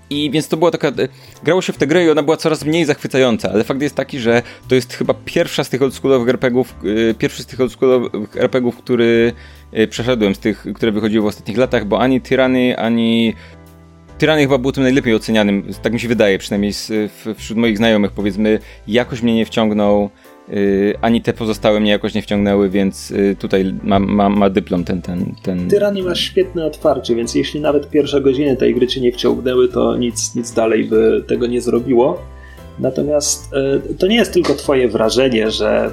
[0.10, 0.92] i więc to była taka.
[1.44, 4.20] Grało się w tę grę i ona była coraz mniej zachwycająca, ale fakt jest taki,
[4.20, 8.78] że to jest chyba pierwsza z tych oldschoolowych RPGów, yy, pierwszy z tych oldschoolowych RPGów,
[8.78, 9.34] który
[9.72, 13.34] yy, przeszedłem, z tych, które wychodziły w ostatnich latach, bo ani Tyranny, ani.
[14.18, 17.78] Tyranny chyba był tym najlepiej ocenianym, tak mi się wydaje, przynajmniej z, w, wśród moich
[17.78, 20.10] znajomych, powiedzmy, jakoś mnie nie wciągnął.
[20.50, 24.84] Yy, ani te pozostałe mnie jakoś nie wciągnęły, więc yy, tutaj ma, ma, ma, dyplom
[24.84, 25.70] ten, ten, ten...
[25.70, 29.98] Tyrani masz świetne otwarcie, więc jeśli nawet pierwsze godziny tej gry cię nie wciągnęły, to
[29.98, 32.22] nic, nic dalej by tego nie zrobiło.
[32.80, 33.52] Natomiast
[33.88, 35.92] yy, to nie jest tylko twoje wrażenie, że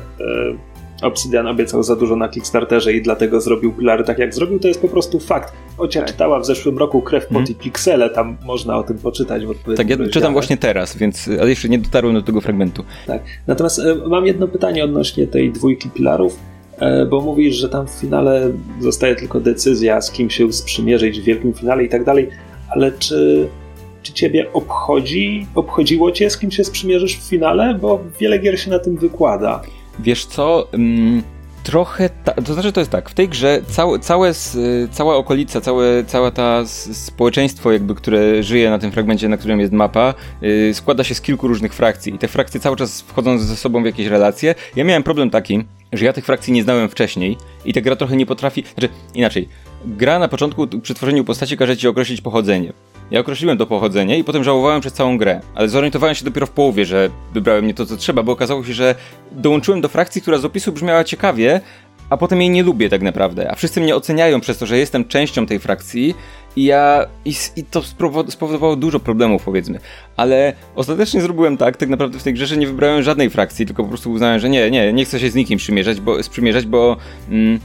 [1.03, 4.81] Obsidian obiecał za dużo na Kickstarterze i dlatego zrobił pilary tak jak zrobił, to jest
[4.81, 5.53] po prostu fakt.
[5.79, 6.09] Ocia tak.
[6.09, 7.51] czytała w zeszłym roku Krew, Pot hmm.
[7.51, 10.11] i Piksele, tam można o tym poczytać w Tak, ja rozdziale.
[10.11, 12.85] czytam właśnie teraz, więc, ale jeszcze nie dotarłem do tego fragmentu.
[13.07, 16.39] Tak, natomiast e, mam jedno pytanie odnośnie tej dwójki pilarów,
[16.79, 21.25] e, bo mówisz, że tam w finale zostaje tylko decyzja, z kim się sprzymierzyć w
[21.25, 22.29] wielkim finale i tak dalej,
[22.69, 23.49] ale czy
[24.03, 27.75] czy ciebie obchodzi, obchodziło cię, z kim się sprzymierzysz w finale?
[27.75, 29.63] Bo wiele gier się na tym wykłada.
[29.99, 30.69] Wiesz co?
[30.73, 31.23] Mm,
[31.63, 32.11] trochę.
[32.25, 33.11] Ta, to znaczy, to jest tak.
[33.11, 34.33] W tej grze całe, całe,
[34.91, 39.73] cała okolica, całe, cała ta społeczeństwo, jakby, które żyje na tym fragmencie, na którym jest
[39.73, 42.15] mapa, yy, składa się z kilku różnych frakcji.
[42.15, 44.55] I te frakcje cały czas wchodzą ze sobą w jakieś relacje.
[44.77, 48.17] Ja miałem problem taki, że ja tych frakcji nie znałem wcześniej i ta gra trochę
[48.17, 48.65] nie potrafi.
[48.75, 49.49] Znaczy, inaczej.
[49.85, 52.73] Gra na początku przy tworzeniu postaci każe ci określić pochodzenie.
[53.13, 56.51] Ja określiłem to pochodzenie i potem żałowałem przez całą grę, ale zorientowałem się dopiero w
[56.51, 58.95] połowie, że wybrałem nie to, co trzeba, bo okazało się, że
[59.33, 61.61] dołączyłem do frakcji, która z opisu brzmiała ciekawie,
[62.11, 63.51] a potem jej nie lubię tak naprawdę.
[63.51, 66.15] A wszyscy mnie oceniają przez to, że jestem częścią tej frakcji
[66.57, 67.07] i ja.
[67.25, 67.83] I, i to
[68.29, 69.79] spowodowało dużo problemów, powiedzmy.
[70.17, 73.83] Ale ostatecznie zrobiłem tak, tak naprawdę w tej grze, że nie wybrałem żadnej frakcji, tylko
[73.83, 76.97] po prostu uznałem, że nie, nie, nie chcę się z nikim przymierzać, bo, sprzymierzać, bo.
[77.29, 77.61] Mm,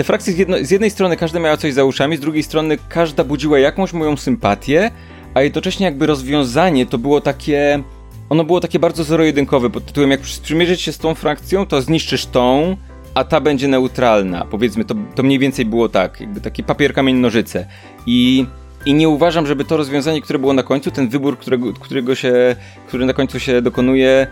[0.00, 2.78] te frakcje z, jedno, z, jednej strony każda miała coś za uszami, z drugiej strony
[2.88, 4.90] każda budziła jakąś moją sympatię,
[5.34, 7.82] a jednocześnie jakby rozwiązanie to było takie...
[8.28, 12.26] Ono było takie bardzo zero-jedynkowe pod tytułem jak sprzymierzyć się z tą frakcją, to zniszczysz
[12.26, 12.76] tą,
[13.14, 14.44] a ta będzie neutralna.
[14.44, 17.66] Powiedzmy, to, to mniej więcej było tak, jakby taki papier, kamień, nożyce.
[18.06, 18.46] I,
[18.86, 22.56] I nie uważam, żeby to rozwiązanie, które było na końcu, ten wybór, którego, którego się,
[22.88, 24.26] który na końcu się dokonuje,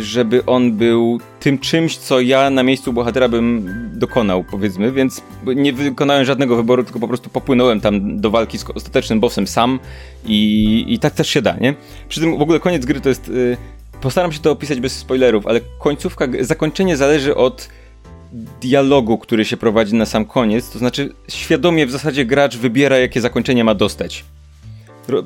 [0.00, 5.22] żeby on był tym czymś, co ja na miejscu bohatera bym dokonał, powiedzmy, więc
[5.56, 9.78] nie wykonałem żadnego wyboru, tylko po prostu popłynąłem tam do walki z ostatecznym bossem sam
[10.24, 11.74] i, i tak też się da, nie?
[12.08, 13.28] Przy tym w ogóle koniec gry to jest...
[13.28, 13.56] Y,
[14.00, 17.68] postaram się to opisać bez spoilerów, ale końcówka, zakończenie zależy od
[18.60, 23.20] dialogu, który się prowadzi na sam koniec, to znaczy świadomie w zasadzie gracz wybiera, jakie
[23.20, 24.24] zakończenie ma dostać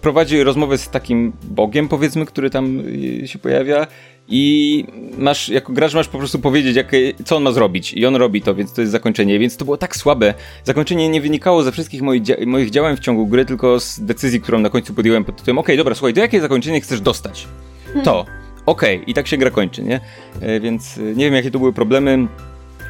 [0.03, 3.87] prowadzi rozmowę z takim bogiem, powiedzmy, który tam y, się pojawia
[4.29, 4.85] i
[5.19, 6.93] masz, jako gracz masz po prostu powiedzieć, jak,
[7.25, 9.77] co on ma zrobić i on robi to, więc to jest zakończenie, więc to było
[9.77, 10.35] tak słabe.
[10.65, 14.41] Zakończenie nie wynikało ze wszystkich moich, dzia moich działań w ciągu gry, tylko z decyzji,
[14.41, 17.49] którą na końcu podjąłem pod tytułem, okej, okay, dobra, słuchaj, to jakie zakończenie chcesz dostać?
[18.05, 18.27] To.
[18.67, 19.11] Okej, okay.
[19.11, 20.01] i tak się gra kończy, nie?
[20.41, 22.29] E, więc e, nie wiem, jakie to były problemy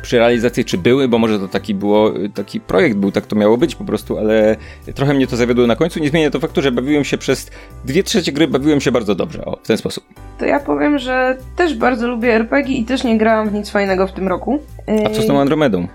[0.05, 3.57] przy realizacji, czy były, bo może to taki było, taki projekt był, tak to miało
[3.57, 4.57] być po prostu, ale
[4.95, 6.01] trochę mnie to zawiodło na końcu.
[6.01, 7.51] Nie zmienia to faktu, że bawiłem się przez
[7.85, 10.05] dwie trzecie gry, bawiłem się bardzo dobrze, o, w ten sposób.
[10.39, 14.07] To ja powiem, że też bardzo lubię RPG i też nie grałam w nic fajnego
[14.07, 14.59] w tym roku.
[15.07, 15.89] A co z tą Andromedą?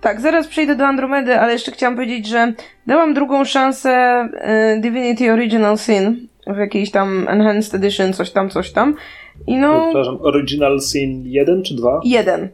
[0.00, 2.52] Tak, zaraz przejdę do Andromedy, ale jeszcze chciałam powiedzieć, że
[2.86, 4.24] dałam drugą szansę
[4.76, 8.94] y, Divinity Original Sin w jakiejś tam Enhanced Edition, coś tam, coś tam.
[9.46, 9.82] I no...
[9.84, 12.00] Przepraszam, Original Sin 1 czy 2?
[12.04, 12.48] 1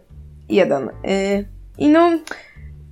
[0.49, 0.91] jeden.
[1.03, 2.21] Y, I no,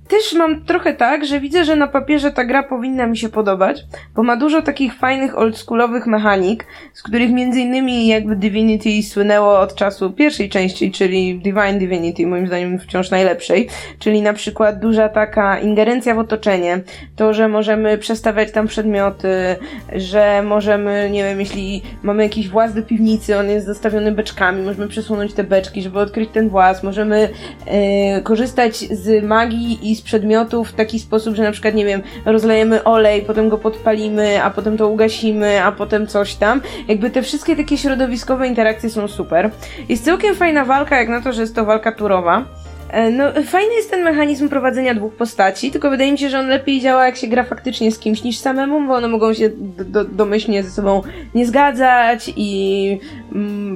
[0.07, 3.83] też mam trochę tak, że widzę, że na papierze ta gra powinna mi się podobać,
[4.15, 9.75] bo ma dużo takich fajnych oldschoolowych mechanik, z których między innymi jakby Divinity słynęło od
[9.75, 15.59] czasu pierwszej części, czyli Divine Divinity, moim zdaniem wciąż najlepszej, czyli na przykład duża taka
[15.59, 16.79] ingerencja w otoczenie,
[17.15, 19.55] to, że możemy przestawiać tam przedmioty,
[19.95, 24.87] że możemy, nie wiem, jeśli mamy jakiś właz do piwnicy, on jest zastawiony beczkami, możemy
[24.87, 27.29] przesunąć te beczki, żeby odkryć ten właz, możemy
[27.65, 32.01] e, korzystać z magii i z przedmiotów w taki sposób, że na przykład, nie wiem,
[32.25, 36.61] rozlejemy olej, potem go podpalimy, a potem to ugasimy, a potem coś tam.
[36.87, 39.49] Jakby te wszystkie takie środowiskowe interakcje są super.
[39.89, 42.45] Jest całkiem fajna walka, jak na to, że jest to walka turowa.
[42.89, 46.47] E, No, fajny jest ten mechanizm prowadzenia dwóch postaci, tylko wydaje mi się, że on
[46.47, 49.85] lepiej działa, jak się gra faktycznie z kimś niż samemu, bo one mogą się do,
[49.85, 51.01] do, domyślnie ze sobą
[51.35, 52.99] nie zgadzać i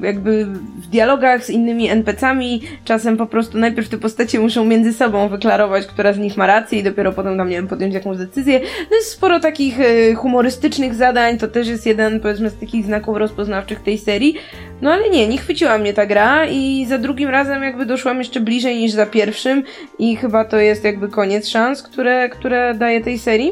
[0.04, 5.30] jakby w dialogach z innymi NPC-ami czasem po prostu najpierw te postacie muszą między sobą
[5.30, 8.60] wyklarować, która z nich ma rację i dopiero potem tam, nie wiem, podjąć jakąś decyzję.
[8.92, 13.18] No jest sporo takich e, humorystycznych zadań, to też jest jeden, powiedzmy, z takich znaków
[13.18, 14.36] rozpoznawczych tej serii.
[14.82, 18.40] No ale nie, nie chwyciła mnie ta gra i za drugim razem jakby doszłam jeszcze
[18.40, 19.64] bliżej niż za pierwszym
[20.00, 23.52] i chyba to jest jakby koniec szans, które, które daje tej serii.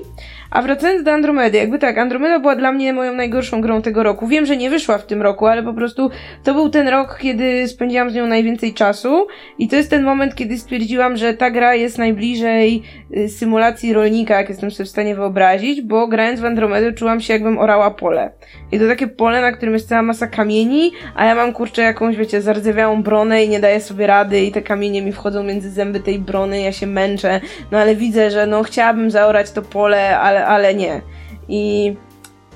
[0.51, 4.27] A wracając do Andromedy, jakby tak, Andromeda była dla mnie moją najgorszą grą tego roku.
[4.27, 5.94] Wiem, że nie wyszła w tym roku, ale po prostu
[6.43, 9.27] to był ten rok, kiedy spędziłam z nią najwięcej czasu
[9.60, 12.84] i to jest ten moment, kiedy stwierdziłam, że ta gra jest najbliżej
[13.17, 17.34] y, symulacji rolnika, jak jestem sobie w stanie wyobrazić, bo grając w Andromedę czułam się
[17.34, 18.31] jakbym orała pole.
[18.71, 22.15] I to takie pole, na którym jest cała masa kamieni, a ja mam kurczę jakąś,
[22.15, 25.99] wiecie, zardzewiałą bronę i nie daję sobie rady i te kamienie mi wchodzą między zęby
[25.99, 30.45] tej brony, ja się męczę, no ale widzę, że no chciałabym zaorać to pole, ale,
[30.45, 31.01] ale nie.
[31.49, 31.95] I,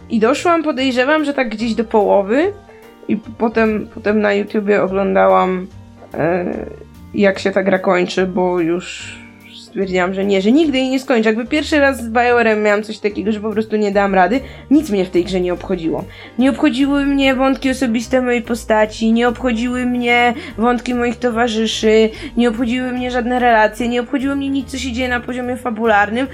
[0.10, 2.54] I doszłam, podejrzewam, że tak gdzieś do połowy
[3.10, 5.67] i potem, potem na YouTubie oglądałam
[6.13, 6.45] e,
[7.13, 9.15] jak się ta gra kończy, bo już
[9.69, 11.30] stwierdziłam, że nie, że nigdy jej nie skończę.
[11.30, 14.39] Jakby pierwszy raz z BioWare'em miałam coś takiego, że po prostu nie dałam rady.
[14.72, 16.04] Nic mnie w tej grze nie obchodziło.
[16.39, 22.91] Nie obchodziły mnie wątki osobiste mojej postaci, nie obchodziły mnie wątki moich towarzyszy, nie obchodziły
[22.91, 26.28] mnie żadne relacje, nie obchodziło mnie nic, co się dzieje na poziomie fabularnym.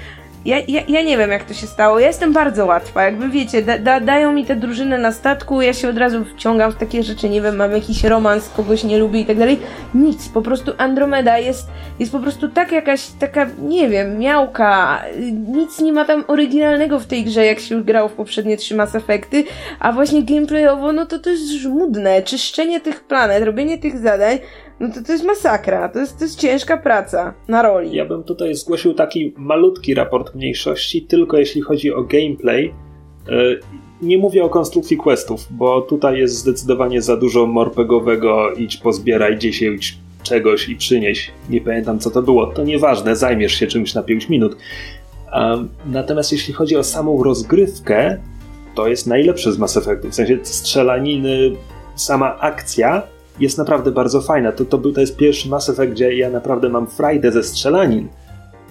[0.45, 1.99] Ja, ja, ja nie wiem, jak to się stało.
[1.99, 3.03] Ja jestem bardzo łatwa.
[3.03, 6.71] Jakby wiecie, da, da, dają mi tę drużynę na statku, ja się od razu wciągam
[6.71, 9.59] w takie rzeczy, nie wiem, mam jakiś romans, kogoś nie lubię i tak dalej.
[9.95, 11.67] Nic, po prostu Andromeda jest,
[11.99, 15.01] jest po prostu tak jakaś taka, nie wiem, miałka.
[15.47, 18.95] Nic nie ma tam oryginalnego w tej grze, jak się grało w poprzednie trzy Mass
[18.95, 19.43] Effecty,
[19.79, 22.21] a właśnie gameplayowo, no to to jest żmudne.
[22.21, 24.37] Czyszczenie tych planet, robienie tych zadań,
[24.79, 25.89] no to to jest masakra.
[25.89, 27.95] To jest, to jest ciężka praca na roli.
[27.95, 32.73] Ja bym tutaj zgłosił taki malutki raport mniejszości, tylko jeśli chodzi o gameplay.
[33.27, 33.59] Yy,
[34.01, 39.97] Nie mówię o konstrukcji questów, bo tutaj jest zdecydowanie za dużo morpegowego idź pozbieraj 10
[40.23, 41.31] czegoś i przynieś.
[41.49, 42.47] Nie pamiętam co to było.
[42.47, 44.57] To nieważne, zajmiesz się czymś na 5 minut.
[45.85, 48.17] Natomiast jeśli chodzi o samą rozgrywkę,
[48.75, 50.09] to jest najlepsze z Mass Effectu.
[50.09, 51.51] W sensie strzelaniny,
[51.95, 53.01] sama akcja
[53.39, 54.51] jest naprawdę bardzo fajna.
[54.51, 58.07] To, to, był, to jest pierwszy Mass Effect, gdzie ja naprawdę mam frajdę ze strzelanin.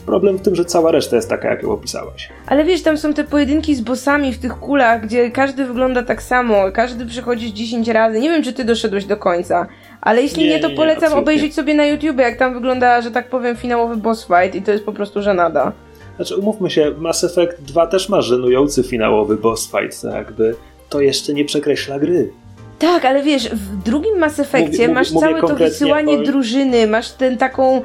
[0.07, 2.29] Problem w tym, że cała reszta jest taka, jak ją opisałaś.
[2.47, 6.23] Ale wiesz, tam są te pojedynki z bossami w tych kulach, gdzie każdy wygląda tak
[6.23, 8.21] samo, każdy przechodzisz 10 razy.
[8.21, 9.67] Nie wiem, czy ty doszedłeś do końca,
[10.01, 11.23] ale jeśli nie, Nie, to nie, polecam absolutnie.
[11.23, 14.73] obejrzeć sobie na YouTube, jak tam wygląda, że tak powiem, finałowy boss fight i to
[14.73, 15.73] jest po prostu żenada.
[16.17, 20.55] Znaczy, umówmy się, Mass Effect 2 też ma żenujący finałowy boss fight, to jakby
[20.89, 22.31] to jeszcze nie przekreśla gry.
[22.79, 26.87] Tak, ale wiesz, w drugim Mass Effectie Mówię- masz mówię całe to wysyłanie o- drużyny,
[26.87, 27.83] masz ten taką,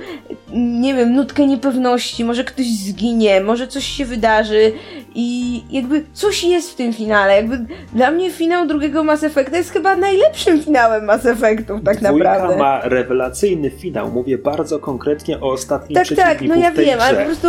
[0.53, 4.71] nie wiem, nutkę niepewności, może ktoś zginie, może coś się wydarzy
[5.15, 7.35] i jakby coś jest w tym finale.
[7.35, 12.29] Jakby dla mnie finał drugiego Mass Effecta jest chyba najlepszym finałem Mass Effectów, tak Dwójka
[12.33, 12.57] naprawdę.
[12.57, 14.11] ma rewelacyjny finał.
[14.11, 17.03] Mówię bardzo konkretnie o ostatnim Tak, tak, no ja wiem, grze.
[17.05, 17.47] ale po prostu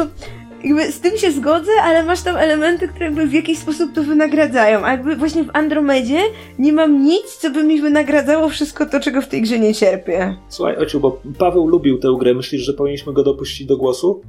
[0.65, 4.03] jakby z tym się zgodzę, ale masz tam elementy, które jakby w jakiś sposób to
[4.03, 4.85] wynagradzają.
[4.85, 6.21] A jakby właśnie w Andromedzie
[6.59, 10.37] nie mam nic, co by mi wynagradzało wszystko to, czego w tej grze nie cierpię.
[10.49, 12.35] Słuchaj, Ociu, bo Paweł lubił tę grę.
[12.35, 14.21] Myślisz, że powinniśmy go dopuścić do głosu?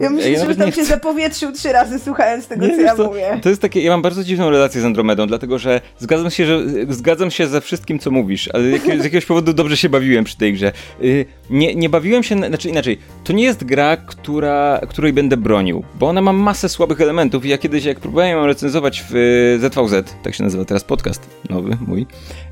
[0.00, 0.84] Ja myślę, Ja że tam się chcę.
[0.84, 3.38] zapowietrzył trzy razy słuchając tego, Nie, co ja co, mówię.
[3.42, 6.60] To jest takie, ja mam bardzo dziwną relację z Andromedą, dlatego że zgadzam się, że
[6.88, 10.36] zgadzam się ze wszystkim, co mówisz, ale jakie- z jakiegoś powodu dobrze się bawiłem przy
[10.36, 10.72] tej grze.
[11.02, 15.36] Y, Nie, nie bawiłem się, na- znaczy inaczej, to nie jest gra, która, której będę
[15.36, 19.14] bronił, bo ona ma masę słabych elementów i ja kiedyś, jak próbowałem ją recenzować w
[19.60, 22.06] ZVZ, tak się nazywa teraz podcast nowy mój,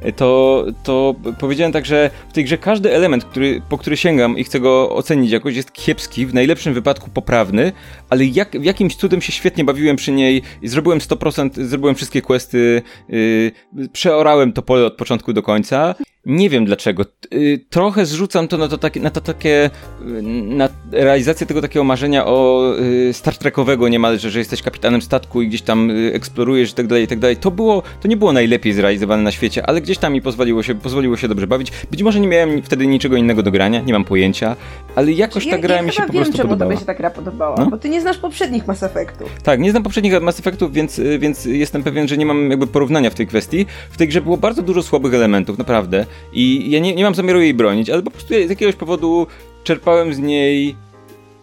[0.06, 4.38] y, to, to powiedziałem tak, że w tej grze każdy element, który, po który sięgam
[4.38, 7.72] i chcę go ocenić jakoś jest kiepski, w najlepszym wypadku poprawny,
[8.10, 12.82] ale jak, jakimś cudem się świetnie bawiłem przy niej i zrobiłem 100%, zrobiłem wszystkie questy,
[13.08, 15.94] yy, przeorałem to pole od początku do końca.
[16.26, 17.04] Nie wiem dlaczego.
[17.30, 19.70] Yy, trochę zrzucam to na to takie, na to takie,
[20.06, 25.42] yy, na realizację tego takiego marzenia o yy, Star Trekowego niemalże, że jesteś kapitanem statku
[25.42, 27.36] i gdzieś tam eksplorujesz i tak dalej, i tak dalej.
[27.36, 30.74] To było, to nie było najlepiej zrealizowane na świecie, ale gdzieś tam mi pozwoliło się,
[30.74, 31.72] pozwoliło się dobrze bawić.
[31.90, 34.56] Być może nie miałem wtedy niczego innego do grania, nie mam pojęcia,
[34.94, 36.70] ale jakoś ta gra ja mi się po wiem, prostu czemu podobała.
[36.70, 37.66] tobie się ta gra podobała, No.
[37.70, 39.30] bo ty nie znasz poprzednich Mass Effectów.
[39.42, 42.66] Tak, nie znam poprzednich Mass Effectów, więc, y, więc jestem pewien, że nie mam jakby
[42.66, 43.66] porównania w tej kwestii.
[43.90, 46.06] W tej grze było bardzo dużo słabych elementów, naprawdę.
[46.32, 49.26] I ja nie, nie mam zamiaru jej bronić, ale po prostu z jakiegoś powodu
[49.64, 50.76] czerpałem z niej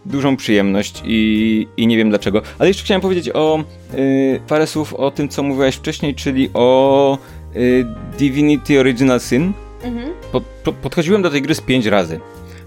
[0.06, 2.42] dużą przyjemność i, i nie wiem dlaczego.
[2.58, 7.18] Ale jeszcze chciałem powiedzieć o y, parę słów o tym, co mówiłeś wcześniej, czyli o
[7.56, 7.86] y,
[8.18, 9.52] Divinity Original Sin.
[9.82, 10.12] Mhm.
[10.32, 12.20] Po, po, podchodziłem do tej gry z pięć razy.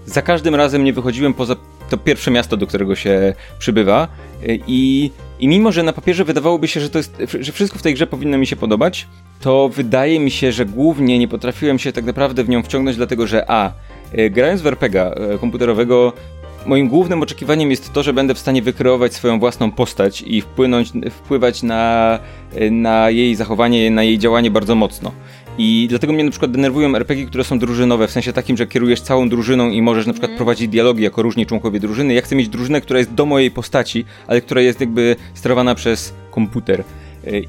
[0.06, 1.56] za każdym razem nie wychodziłem poza
[1.90, 4.08] to pierwsze miasto, do którego się przybywa
[4.66, 5.10] i,
[5.40, 8.06] i mimo, że na papierze wydawałoby się, że to jest, że wszystko w tej grze
[8.06, 9.06] powinno mi się podobać,
[9.40, 13.26] to wydaje mi się, że głównie nie potrafiłem się tak naprawdę w nią wciągnąć, dlatego
[13.26, 13.72] że a,
[14.30, 16.12] grając w RPGa komputerowego
[16.66, 20.92] moim głównym oczekiwaniem jest to, że będę w stanie wykreować swoją własną postać i wpłynąć,
[21.10, 22.18] wpływać na,
[22.70, 25.12] na jej zachowanie, na jej działanie bardzo mocno.
[25.62, 29.00] I dlatego mnie na przykład denerwują RPG, które są drużynowe, w sensie takim, że kierujesz
[29.00, 30.36] całą drużyną i możesz na przykład mm.
[30.36, 32.14] prowadzić dialogi jako różni członkowie drużyny.
[32.14, 36.14] Ja chcę mieć drużynę, która jest do mojej postaci, ale która jest jakby sterowana przez
[36.30, 36.84] komputer.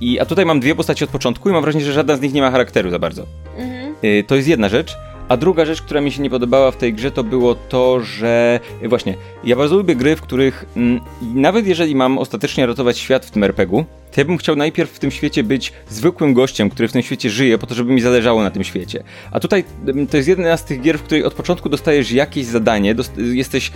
[0.01, 2.33] I, a tutaj mam dwie postaci od początku i mam wrażenie, że żadna z nich
[2.33, 3.25] nie ma charakteru za bardzo.
[3.57, 3.93] Mm.
[4.27, 4.97] To jest jedna rzecz.
[5.31, 8.59] A druga rzecz, która mi się nie podobała w tej grze, to było to, że
[8.89, 11.01] właśnie, ja bardzo lubię gry, w których m, mm,
[11.41, 14.99] nawet jeżeli mam ostatecznie ratować świat w tym RPG-u, to ja bym chciał najpierw w
[14.99, 18.43] tym świecie być zwykłym gościem, który w tym świecie żyje, po to, żeby mi zależało
[18.43, 19.03] na tym świecie.
[19.31, 22.45] A tutaj mm, to jest jedna z tych gier, w której od początku dostajesz jakieś
[22.45, 23.71] zadanie, jesteś...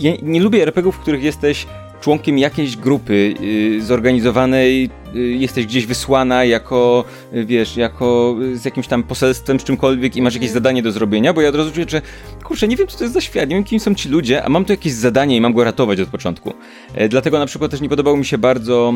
[0.00, 1.66] Ja nie lubię RPGów, w których jesteś
[2.00, 8.86] członkiem jakiejś grupy yy, zorganizowanej, yy, jesteś gdzieś wysłana jako, yy, wiesz, jako z jakimś
[8.86, 10.64] tam poselstwem, z czymkolwiek i masz jakieś mhm.
[10.64, 12.02] zadanie do zrobienia, bo ja od razu czuję, że
[12.44, 14.48] kurczę, nie wiem co to jest za świat, nie wiem kim są ci ludzie, a
[14.48, 16.52] mam tu jakieś zadanie i mam go ratować od początku.
[16.94, 18.94] E, dlatego na przykład też nie podobało mi się bardzo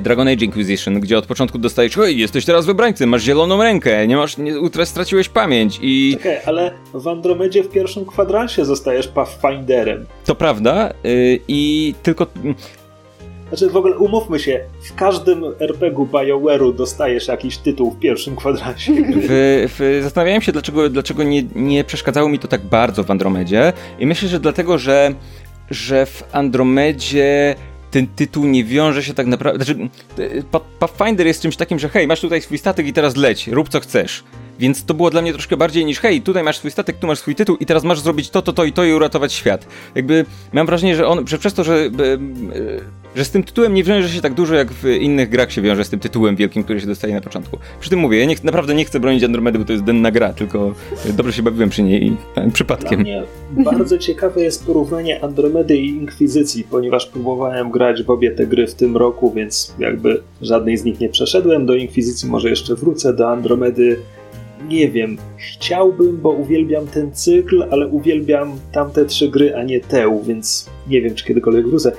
[0.00, 4.16] Dragon Age Inquisition, gdzie od początku dostajesz, hej, jesteś teraz wybrańcem, masz zieloną rękę, nie
[4.16, 6.16] masz, nie, straciłeś pamięć i...
[6.16, 10.06] Czekaj, ale w Andromedzie w pierwszym kwadransie zostajesz Pathfinderem.
[10.24, 12.26] To prawda yy, i tylko...
[13.48, 18.92] Znaczy w ogóle umówmy się, w każdym RPG-u BioWare'u dostajesz jakiś tytuł w pierwszym kwadransie.
[18.92, 23.72] W, w, zastanawiałem się, dlaczego, dlaczego nie, nie przeszkadzało mi to tak bardzo w Andromedzie
[23.98, 25.14] i myślę, że dlatego, że,
[25.70, 27.54] że w Andromedzie
[27.94, 29.64] ten tytuł nie wiąże się tak naprawdę.
[29.64, 29.88] Znaczy,
[30.78, 33.80] Pathfinder jest czymś takim, że hej, masz tutaj swój statek i teraz leć, rób co
[33.80, 34.24] chcesz.
[34.58, 37.18] Więc to było dla mnie troszkę bardziej niż hej, tutaj masz swój statek, tu masz
[37.18, 39.66] swój tytuł i teraz masz zrobić to, to, to i to i uratować świat.
[39.94, 41.90] Jakby mam wrażenie, że on, że przez to, że
[43.14, 45.84] że z tym tytułem nie wiąże się tak dużo, jak w innych grach się wiąże
[45.84, 47.58] z tym tytułem wielkim, który się dostaje na początku.
[47.80, 50.32] Przy tym mówię, ja nie, naprawdę nie chcę bronić Andromedy, bo to jest denna gra,
[50.32, 50.74] tylko
[51.16, 52.16] dobrze się bawiłem przy niej i
[52.52, 53.04] przypadkiem.
[53.04, 53.22] Dla mnie
[53.64, 58.74] bardzo ciekawe jest porównanie Andromedy i Inkwizycji, ponieważ próbowałem grać w obie te gry w
[58.74, 61.66] tym roku, więc jakby żadnej z nich nie przeszedłem.
[61.66, 63.96] Do Inkwizycji może jeszcze wrócę, do Andromedy
[64.68, 70.22] nie wiem, chciałbym, bo uwielbiam ten cykl, ale uwielbiam tamte trzy gry, a nie tę,
[70.26, 71.92] więc nie wiem, czy kiedykolwiek wrócę.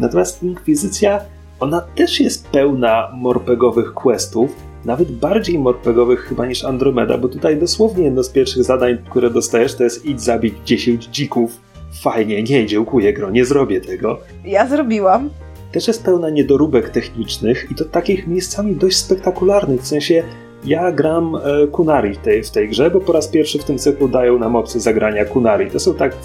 [0.00, 1.20] Natomiast Inkwizycja,
[1.60, 8.04] ona też jest pełna morpegowych questów, nawet bardziej morpegowych chyba niż Andromeda, bo tutaj dosłownie
[8.04, 11.60] jedno z pierwszych zadań, które dostajesz, to jest idź zabić 10 dzików.
[12.02, 14.18] Fajnie, nie, dziękuję, gro, nie zrobię tego.
[14.44, 15.30] Ja zrobiłam.
[15.72, 20.22] Też jest pełna niedoróbek technicznych i to takich miejscami dość spektakularnych, w sensie
[20.64, 23.78] ja gram e, Kunari w tej, w tej grze, bo po raz pierwszy w tym
[23.78, 25.70] cyklu dają nam opcję zagrania Kunari.
[25.70, 26.16] To są tak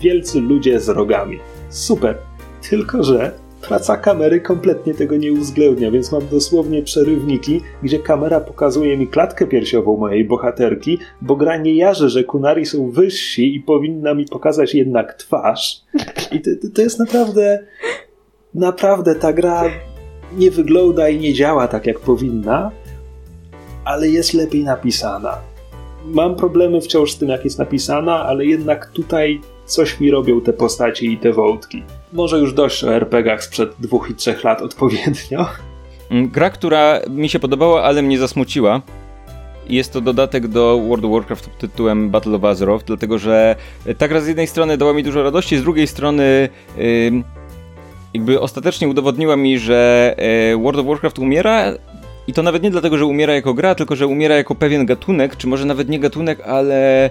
[0.00, 1.38] wielcy ludzie z rogami.
[1.68, 2.18] Super.
[2.70, 8.96] Tylko, że praca kamery kompletnie tego nie uwzględnia, więc mam dosłownie przerywniki, gdzie kamera pokazuje
[8.96, 14.14] mi klatkę piersiową mojej bohaterki, bo gra nie jarzy, że Kunari są wyżsi i powinna
[14.14, 15.82] mi pokazać jednak twarz.
[16.32, 17.66] I to, to jest naprawdę,
[18.54, 19.64] naprawdę ta gra
[20.36, 22.70] nie wygląda i nie działa tak jak powinna,
[23.84, 25.38] ale jest lepiej napisana.
[26.04, 29.40] Mam problemy wciąż z tym, jak jest napisana, ale jednak tutaj
[29.72, 31.82] coś mi robią te postaci i te wątki.
[32.12, 35.46] Może już dość o RPGach sprzed dwóch i trzech lat odpowiednio.
[36.10, 38.82] Mm, gra, która mi się podobała, ale mnie zasmuciła.
[39.68, 43.56] Jest to dodatek do World of Warcraft pod tytułem Battle of Azeroth, dlatego że
[43.98, 46.48] ta gra z jednej strony dała mi dużo radości, z drugiej strony
[48.14, 50.14] jakby ostatecznie udowodniła mi, że
[50.52, 51.72] yy, World of Warcraft umiera
[52.26, 55.36] i to nawet nie dlatego, że umiera jako gra, tylko że umiera jako pewien gatunek,
[55.36, 57.10] czy może nawet nie gatunek, ale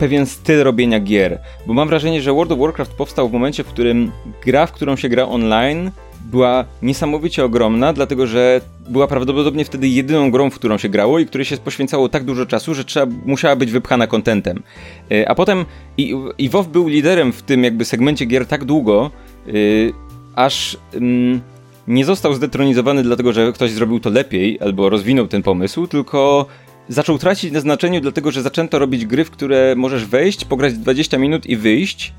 [0.00, 1.38] pewien styl robienia gier.
[1.66, 4.12] Bo mam wrażenie, że World of Warcraft powstał w momencie, w którym
[4.44, 5.90] gra, w którą się gra online,
[6.30, 11.26] była niesamowicie ogromna, dlatego że była prawdopodobnie wtedy jedyną grą, w którą się grało i
[11.26, 14.62] której się poświęcało tak dużo czasu, że trzeba, musiała być wypchana kontentem.
[15.10, 15.64] E, a potem
[15.96, 19.10] i, i WoW był liderem w tym jakby segmencie gier tak długo,
[19.46, 19.92] yy,
[20.34, 21.40] aż yy,
[21.88, 26.46] nie został zdetronizowany dlatego, że ktoś zrobił to lepiej albo rozwinął ten pomysł, tylko
[26.90, 31.18] zaczął tracić na znaczeniu, dlatego że zaczęto robić gry, w które możesz wejść, pograć 20
[31.18, 32.12] minut i wyjść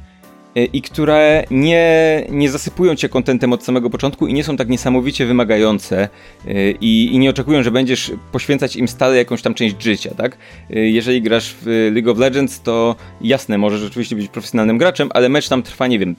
[0.56, 4.70] e, i które nie, nie zasypują cię kontentem od samego początku i nie są tak
[4.70, 6.10] niesamowicie wymagające
[6.48, 10.38] e, i, i, nie oczekują, że będziesz poświęcać im stale jakąś tam część życia, tak?
[10.70, 15.30] E, jeżeli grasz w League of Legends, to jasne, możesz rzeczywiście być profesjonalnym graczem, ale
[15.30, 16.16] mecz tam trwa, nie wiem,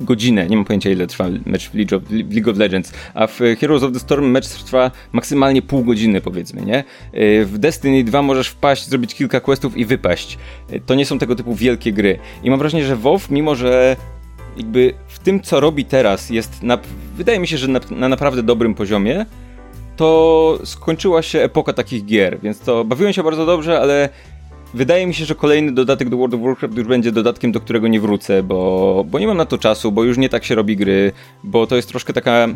[0.00, 0.46] godzinę.
[0.46, 3.82] Nie mam pojęcia ile trwa mecz w League of, League of Legends, a w Heroes
[3.82, 6.84] of the Storm mecz trwa maksymalnie pół godziny powiedzmy, nie?
[7.14, 10.38] Y, w Destiny 2 możesz wpaść, zrobić kilka questów i wypaść.
[10.72, 12.18] Y, to nie są tego typu wielkie gry.
[12.42, 13.96] I mam wrażenie, że WoW, mimo że
[14.56, 16.78] jakby w tym, co robi teraz, jest na,
[17.16, 19.26] wydaje mi się, że na, na naprawdę dobrym poziomie,
[19.96, 24.08] to skończyła się epoka takich gier, więc to bawiłem się bardzo dobrze, ale
[24.74, 27.88] wydaje mi się, że kolejny dodatek do World of Warcraft już będzie dodatkiem, do którego
[27.88, 30.76] nie wrócę, bo, bo nie mam na to czasu, bo już nie tak się robi
[30.76, 31.12] gry,
[31.44, 32.48] bo to jest troszkę taka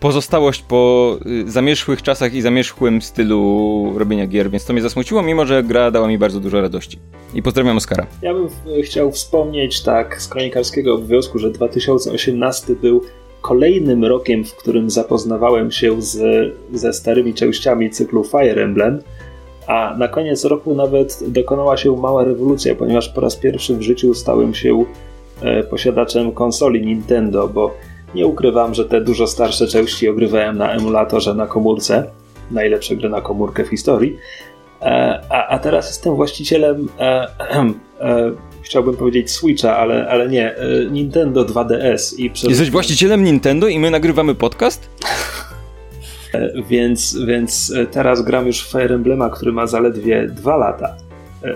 [0.00, 5.46] pozostałość po y, zamierzchłych czasach i zamierzchłym stylu robienia gier, więc to mnie zasmuciło, mimo
[5.46, 6.98] że gra dała mi bardzo dużo radości.
[7.34, 8.06] I pozdrawiam Oskara.
[8.22, 8.48] Ja bym
[8.84, 13.02] chciał wspomnieć tak z kronikarskiego obowiązku, że 2018 był
[13.40, 16.18] kolejnym rokiem, w którym zapoznawałem się z,
[16.72, 19.02] ze starymi częściami cyklu Fire Emblem,
[19.66, 24.14] a na koniec roku nawet dokonała się mała rewolucja, ponieważ po raz pierwszy w życiu
[24.14, 24.84] stałem się
[25.42, 27.74] e, posiadaczem konsoli Nintendo, bo
[28.14, 32.10] nie ukrywam, że te dużo starsze części ogrywałem na emulatorze na komórce.
[32.50, 34.16] Najlepsze gry na komórkę w historii.
[34.82, 37.26] E, a, a teraz jestem właścicielem, e,
[38.00, 42.18] e, chciałbym powiedzieć Switcha, ale, ale nie, e, Nintendo 2DS.
[42.18, 42.50] I przez...
[42.50, 44.90] Jesteś właścicielem Nintendo i my nagrywamy podcast?
[46.34, 50.96] E, więc, więc e, teraz gram już w Fire Emblema, który ma zaledwie 2 lata.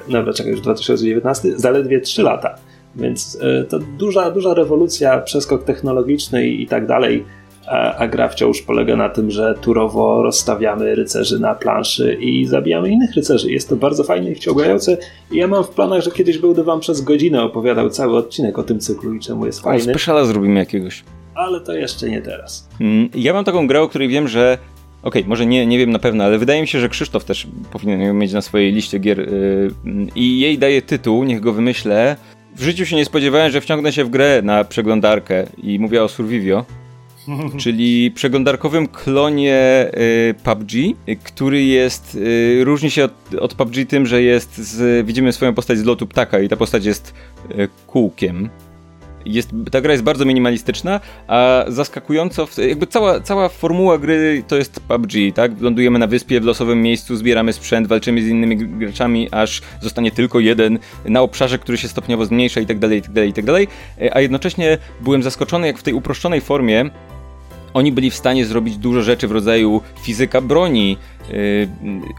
[0.09, 2.55] Dobra, czekaj, już 2019, zaledwie 3 lata.
[2.97, 7.25] Więc to duża, duża rewolucja, przeskok technologiczny i, i tak dalej
[7.71, 12.91] a, a gra wciąż polega na tym, że turowo rozstawiamy rycerzy na planszy i zabijamy
[12.91, 13.53] innych rycerzy.
[13.53, 14.97] Jest to bardzo fajne i wciągające.
[15.31, 18.63] I ja mam w planach, że kiedyś będę wam przez godzinę opowiadał cały odcinek o
[18.63, 19.83] tym cyklu i czemu jest fajny.
[19.83, 21.05] Speszala zrobimy jakiegoś.
[21.39, 22.69] Ale to jeszcze nie teraz.
[22.81, 24.59] Mm, ja mam taką grę, o której wiem, że
[25.03, 27.47] Okej, okay, może nie, nie wiem na pewno, ale wydaje mi się, że Krzysztof też
[27.73, 29.73] powinien ją mieć na swojej liście gier yy,
[30.15, 32.17] i jej daje tytuł, niech go wymyślę.
[32.57, 36.09] W życiu się nie spodziewałem, że wciągnę się w grę na przeglądarkę i mówię o
[36.09, 36.65] Survivio.
[37.63, 39.91] czyli przeglądarkowym klonie
[40.31, 40.73] y, PUBG,
[41.25, 45.79] który jest, y, różni się od, od, PUBG tym, że jest, z, widzimy swoją postać
[45.79, 47.15] z lotu ptaka i ta postać jest
[47.51, 48.51] y, kółkiem.
[49.25, 54.81] Jest, ta gra jest bardzo minimalistyczna, a zaskakująco, jakby cała, cała formuła gry to jest
[54.81, 55.61] PUBG, tak?
[55.61, 60.41] Lądujemy na wyspie w losowym miejscu, zbieramy sprzęt, walczymy z innymi graczami, aż zostanie tylko
[60.41, 63.45] jeden na obszarze, który się stopniowo zmniejsza i tak dalej, i tak dalej, i tak
[63.45, 63.69] dalej.
[64.13, 66.91] A jednocześnie byłem zaskoczony, jak w tej uproszczonej formie
[67.75, 70.97] oni byli w stanie zrobić dużo rzeczy w rodzaju fizyka broni,
[71.33, 71.69] yy,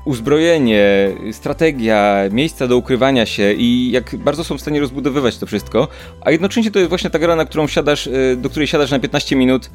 [0.06, 5.88] uzbrojenie, strategia, miejsca do ukrywania się i jak bardzo są w stanie rozbudowywać to wszystko.
[6.22, 9.00] A jednocześnie to jest właśnie ta gra, na którą siadasz, yy, do której siadasz na
[9.00, 9.70] 15 minut,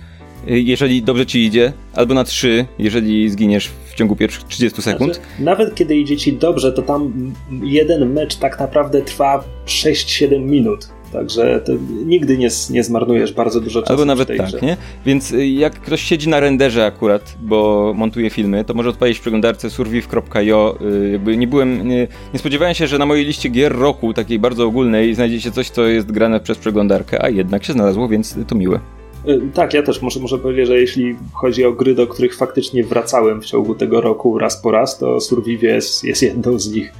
[0.46, 5.14] yy, jeżeli dobrze ci idzie, albo na 3, jeżeli zginiesz w ciągu pierwszych 30 sekund.
[5.14, 10.93] Znaczy, nawet kiedy idzie ci dobrze, to tam jeden mecz tak naprawdę trwa 6-7 minut.
[11.14, 11.60] Także
[12.06, 13.92] nigdy nie, nie zmarnujesz bardzo dużo czasu.
[13.92, 14.58] Albo nawet tak, grze.
[14.62, 14.76] nie?
[15.06, 19.20] Więc y, jak ktoś siedzi na renderze akurat, bo montuje filmy, to może odpalić w
[19.20, 20.78] przeglądarce survive.io.
[20.80, 24.38] Y, jakby nie byłem, nie, nie spodziewałem się, że na mojej liście gier roku, takiej
[24.38, 28.36] bardzo ogólnej, znajdzie się coś, co jest grane przez przeglądarkę, a jednak się znalazło, więc
[28.48, 28.80] to miłe.
[29.28, 32.84] Y, tak, ja też muszę, muszę powiedzieć, że jeśli chodzi o gry, do których faktycznie
[32.84, 36.92] wracałem w ciągu tego roku raz po raz, to Survive jest, jest jedną z nich.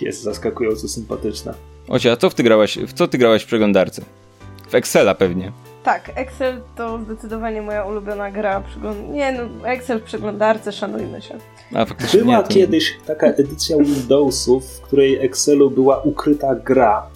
[0.00, 1.54] Jest zaskakująco sympatyczna.
[1.88, 4.02] Ocia, a co w ty grałaś, w co ty grałaś w przeglądarce?
[4.68, 5.52] W Excela pewnie.
[5.84, 8.62] Tak, Excel to zdecydowanie moja ulubiona gra.
[9.10, 11.38] Nie no, Excel w przeglądarce, szanujmy się.
[11.74, 12.48] A, faktycznie była to...
[12.48, 17.06] kiedyś taka edycja Windowsów, w której Excelu była ukryta gra.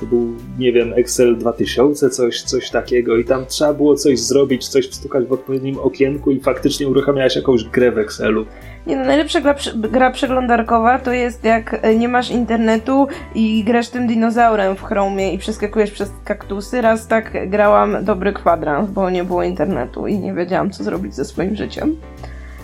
[0.00, 4.68] To był, nie wiem, Excel 2000, coś, coś takiego i tam trzeba było coś zrobić,
[4.68, 8.46] coś wstukać w odpowiednim okienku i faktycznie uruchamiałeś jakąś grę w Excelu.
[8.86, 13.88] Nie no, najlepsza gra, gra przeglądarkowa to jest jak e, nie masz internetu i grasz
[13.88, 16.80] tym dinozaurem w Chromie i przeskakujesz przez kaktusy.
[16.80, 21.24] Raz tak grałam dobry kwadrans, bo nie było internetu i nie wiedziałam co zrobić ze
[21.24, 21.96] swoim życiem.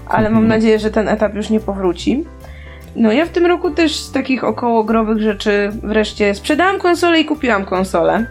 [0.08, 0.48] Ale mam mhm.
[0.48, 2.24] nadzieję, że ten etap już nie powróci.
[2.96, 7.64] No ja w tym roku też z takich okołogrowych rzeczy wreszcie sprzedałam konsolę i kupiłam
[7.64, 8.26] konsolę.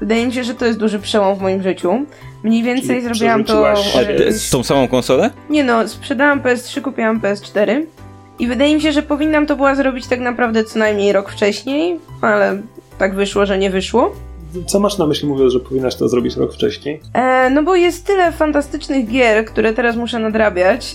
[0.00, 2.06] Wydaje mi się, że to jest duży przełom w moim życiu.
[2.42, 3.74] Mniej więcej Czyli zrobiłam to.
[4.30, 5.30] Z tą samą konsolę?
[5.50, 7.82] Nie no, sprzedałam PS3, kupiłam PS4.
[8.38, 12.00] I wydaje mi się, że powinnam to była zrobić tak naprawdę co najmniej rok wcześniej,
[12.20, 12.62] ale
[12.98, 14.14] tak wyszło, że nie wyszło.
[14.66, 17.00] Co masz na myśli mówiąc, że powinnaś to zrobić rok wcześniej?
[17.12, 20.94] E, no bo jest tyle fantastycznych gier, które teraz muszę nadrabiać.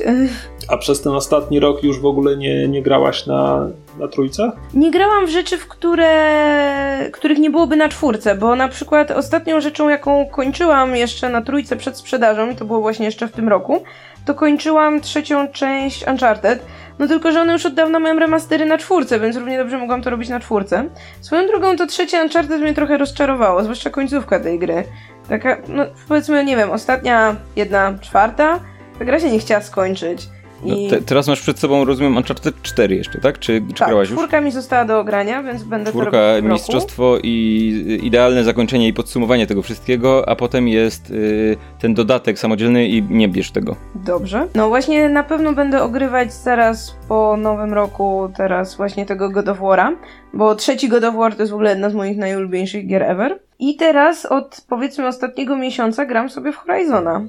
[0.67, 4.51] A przez ten ostatni rok już w ogóle nie, nie grałaś na, na trójce?
[4.73, 9.61] Nie grałam w rzeczy, w które, których nie byłoby na czwórce, bo na przykład ostatnią
[9.61, 13.49] rzeczą, jaką kończyłam jeszcze na trójce przed sprzedażą, i to było właśnie jeszcze w tym
[13.49, 13.83] roku,
[14.25, 16.65] to kończyłam trzecią część Uncharted,
[16.99, 20.01] No tylko, że one już od dawna mają remastery na czwórce, więc równie dobrze mogłam
[20.01, 20.89] to robić na czwórce.
[21.21, 24.83] Swoją drogą to trzecie Uncharted mnie trochę rozczarowało, zwłaszcza końcówka tej gry.
[25.29, 28.59] Taka, no powiedzmy, nie wiem, ostatnia, jedna czwarta,
[28.99, 30.29] ta gra się nie chciała skończyć.
[30.65, 33.39] No, te, teraz masz przed sobą, rozumiem, Uncharted 4 jeszcze, tak?
[33.39, 34.17] Czy, czy tak, grałaś już?
[34.17, 38.93] czwórka mi została do ogrania, więc będę Czwórka, to robić mistrzostwo i idealne zakończenie i
[38.93, 43.75] podsumowanie tego wszystkiego, a potem jest y, ten dodatek samodzielny i nie bierz tego.
[43.95, 44.47] Dobrze.
[44.55, 49.59] No właśnie na pewno będę ogrywać zaraz po nowym roku teraz właśnie tego God of
[49.59, 49.95] War'a,
[50.33, 53.39] bo trzeci God of War to jest w ogóle jedna z moich najulubieńszych gier ever.
[53.59, 57.25] I teraz od powiedzmy ostatniego miesiąca gram sobie w Horizona.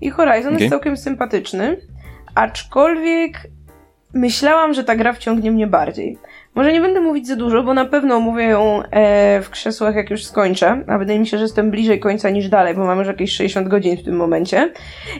[0.00, 0.64] I Horizon Okej.
[0.64, 1.76] jest całkiem sympatyczny,
[2.34, 3.46] aczkolwiek
[4.14, 6.18] myślałam, że ta gra wciągnie mnie bardziej.
[6.54, 10.10] Może nie będę mówić za dużo, bo na pewno omówię ją e, w krzesłach, jak
[10.10, 10.84] już skończę.
[10.86, 13.68] A wydaje mi się, że jestem bliżej końca niż dalej, bo mam już jakieś 60
[13.68, 14.72] godzin w tym momencie.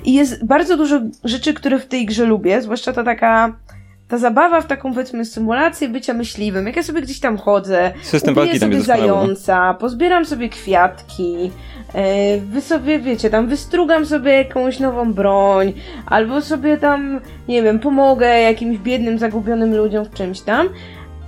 [0.04, 3.56] I jest bardzo dużo rzeczy, które w tej grze lubię, zwłaszcza ta taka.
[4.14, 6.66] Ta zabawa w taką, powiedzmy, symulację bycia myśliwym.
[6.66, 8.82] Jak ja sobie gdzieś tam chodzę, System ubiję sobie no.
[8.82, 11.50] zająca, pozbieram sobie kwiatki,
[11.94, 15.72] e, wy sobie, wiecie, tam wystrugam sobie jakąś nową broń,
[16.06, 20.68] albo sobie tam, nie wiem, pomogę jakimś biednym, zagubionym ludziom w czymś tam.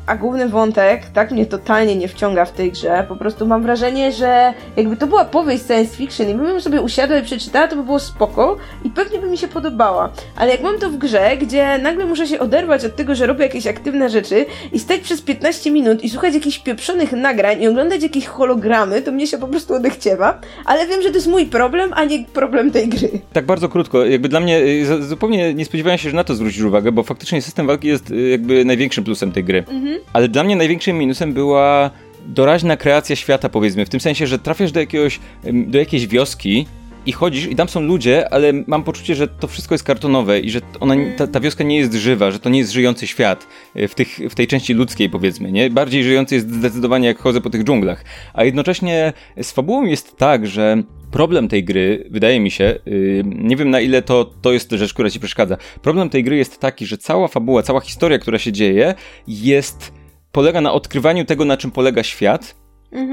[0.07, 3.05] A główny wątek tak mnie totalnie nie wciąga w tej grze.
[3.09, 7.17] Po prostu mam wrażenie, że jakby to była powieść science fiction i bym sobie usiadła
[7.17, 10.13] i przeczytała, to by było spoko i pewnie by mi się podobała.
[10.37, 13.43] Ale jak mam to w grze, gdzie nagle muszę się oderwać od tego, że robię
[13.43, 18.03] jakieś aktywne rzeczy i stać przez 15 minut i słuchać jakichś pieprzonych nagrań i oglądać
[18.03, 20.41] jakieś hologramy, to mnie się po prostu odechciewa.
[20.65, 23.09] Ale wiem, że to jest mój problem, a nie problem tej gry.
[23.33, 26.63] Tak bardzo krótko, jakby dla mnie y, zupełnie nie spodziewałem się, że na to zwrócisz
[26.63, 29.65] uwagę, bo faktycznie system walki jest y, jakby największym plusem tej gry.
[30.13, 31.91] Ale dla mnie największym minusem była
[32.27, 35.21] doraźna kreacja świata, powiedzmy, w tym sensie, że trafiasz do jakiegoś,
[35.53, 36.67] do jakiejś wioski
[37.07, 40.51] i chodzisz i tam są ludzie, ale mam poczucie, że to wszystko jest kartonowe i
[40.51, 43.89] że ona, ta, ta wioska nie jest żywa, że to nie jest żyjący świat y,
[43.89, 45.71] w, tych, w tej części ludzkiej, powiedzmy, nie?
[45.71, 48.05] Bardziej żyjący jest zdecydowanie jak chodzę po tych dżunglach.
[48.35, 53.57] A jednocześnie z fabułą jest tak, że problem tej gry, wydaje mi się, yy, nie
[53.57, 55.57] wiem na ile to, to jest rzecz, która ci przeszkadza.
[55.83, 58.95] Problem tej gry jest taki, że cała fabuła, cała historia, która się dzieje,
[59.29, 59.93] jest
[60.33, 62.67] polega na odkrywaniu tego, na czym polega świat.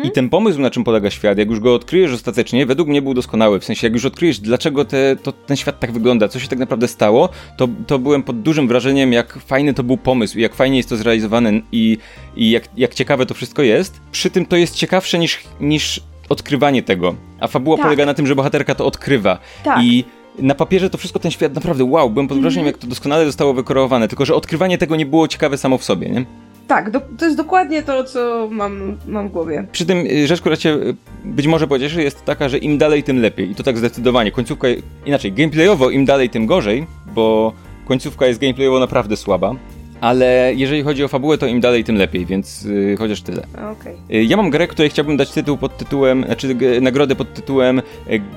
[0.04, 3.14] I ten pomysł, na czym polega świat, jak już go odkryjesz ostatecznie, według mnie był
[3.14, 3.60] doskonały.
[3.60, 6.60] W sensie, jak już odkryjesz, dlaczego te, to, ten świat tak wygląda, co się tak
[6.60, 10.78] naprawdę stało, to, to byłem pod dużym wrażeniem, jak fajny to był pomysł, jak fajnie
[10.78, 11.98] jest to zrealizowane i,
[12.36, 14.02] i jak, jak ciekawe to wszystko jest.
[14.12, 16.02] Przy tym to jest ciekawsze niż, niż
[16.34, 17.16] odkrywanie tego.
[17.40, 17.86] A fabuła Tak.
[17.86, 19.40] polega na tym, że bohaterka to odkrywa.
[19.64, 19.84] Tak.
[19.84, 20.06] I
[20.40, 23.54] na papierze to wszystko ten świat naprawdę wow, byłem pod wrażeniem, jak to doskonale zostało
[23.54, 26.26] wykreowane, tylko że odkrywanie tego nie było ciekawe samo w sobie, nie?
[26.68, 29.68] Tak, do, to jest dokładnie to, co mam, mam w głowie.
[29.72, 33.04] Przy tym y, rzecz, która cię y, być może pocieszy, jest taka, że im dalej,
[33.04, 33.52] tym lepiej.
[33.52, 34.32] I to tak zdecydowanie.
[34.32, 34.68] Końcówka,
[35.06, 37.54] inaczej, gameplayowo im dalej, tym gorzej, bo
[37.86, 39.56] końcówka jest gameplayowo naprawdę słaba.
[40.04, 43.44] Ale jeżeli chodzi o fabułę, to im dalej, tym lepiej, więc y, chociaż tyle.
[43.72, 43.96] Okej.
[44.22, 47.80] Y, Ja mam grę, której chciałbym dać tytuł pod tytułem, znaczy g- nagrodę pod tytułem
[47.80, 47.84] y,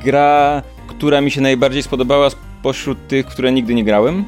[0.05, 4.25] gra, która mi się najbardziej spodobała spośród tych, które nigdy nie grałem.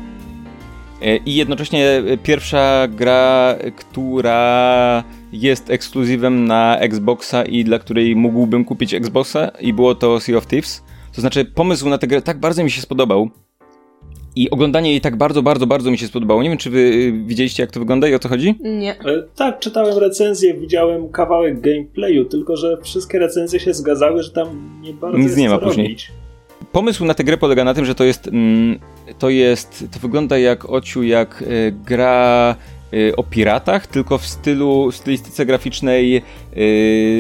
[1.03, 8.65] Y, I jednocześnie y, pierwsza gra, która jest ekskluzywem na Xboxa i dla której mógłbym
[8.65, 10.83] kupić Xboxa i było to Sea of Thieves.
[11.15, 13.31] To znaczy pomysł na tę grę tak bardzo mi się spodobał
[14.43, 16.43] i oglądanie jej tak bardzo, bardzo, bardzo mi się spodobało.
[16.43, 18.55] Nie wiem, czy wy y, widzieliście jak to wygląda i o co chodzi?
[18.61, 18.93] Nie.
[19.01, 24.49] E, Tak, czytałem recenzję, widziałem kawałek gameplayu, tylko że wszystkie recenzje się zgadzały, że tam
[24.83, 25.87] nie bardzo Nic jest nie ma co później.
[25.87, 26.11] robić.
[26.73, 28.29] Pomysł na tę grę polega na tym, że to jest.
[28.29, 28.79] Mm,
[29.19, 29.85] to jest.
[29.93, 32.57] To wygląda jak ociu, jak y, gra
[32.95, 36.23] y, o piratach, tylko w stylu, w stylistyce graficznej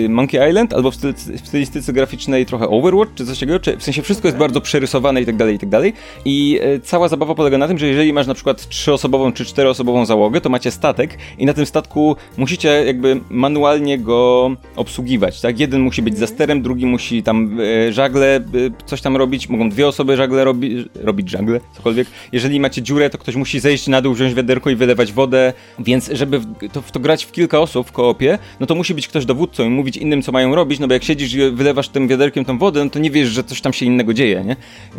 [0.08, 3.60] Monkey Island, albo w, styl, w stylistyce graficznej trochę Overwatch, czy coś takiego.
[3.60, 5.92] Czy, w sensie wszystko jest bardzo przerysowane i tak dalej, i tak dalej.
[6.24, 10.06] I y, cała zabawa polega na tym, że jeżeli masz na przykład trzyosobową czy czteroosobową
[10.06, 15.60] załogę, to macie statek i na tym statku musicie jakby manualnie go obsługiwać, tak?
[15.60, 18.40] Jeden musi być za sterem, drugi musi tam e, żagle e,
[18.86, 22.08] coś tam robić, mogą dwie osoby żagle robi, robić żagle, cokolwiek.
[22.32, 26.10] Jeżeli macie dziurę, to ktoś musi zejść na dół, wziąć wiaderko i wylewać wodę, więc
[26.12, 29.08] żeby w to, w to grać w kilka osób w koopie, no to musi być
[29.08, 32.08] ktoś dowódcą i mówić innym, co mają robić, no bo jak siedzisz i wylewasz tym
[32.08, 34.56] wiaderkiem tą wodę, no to nie wiesz, że coś tam się innego dzieje, nie?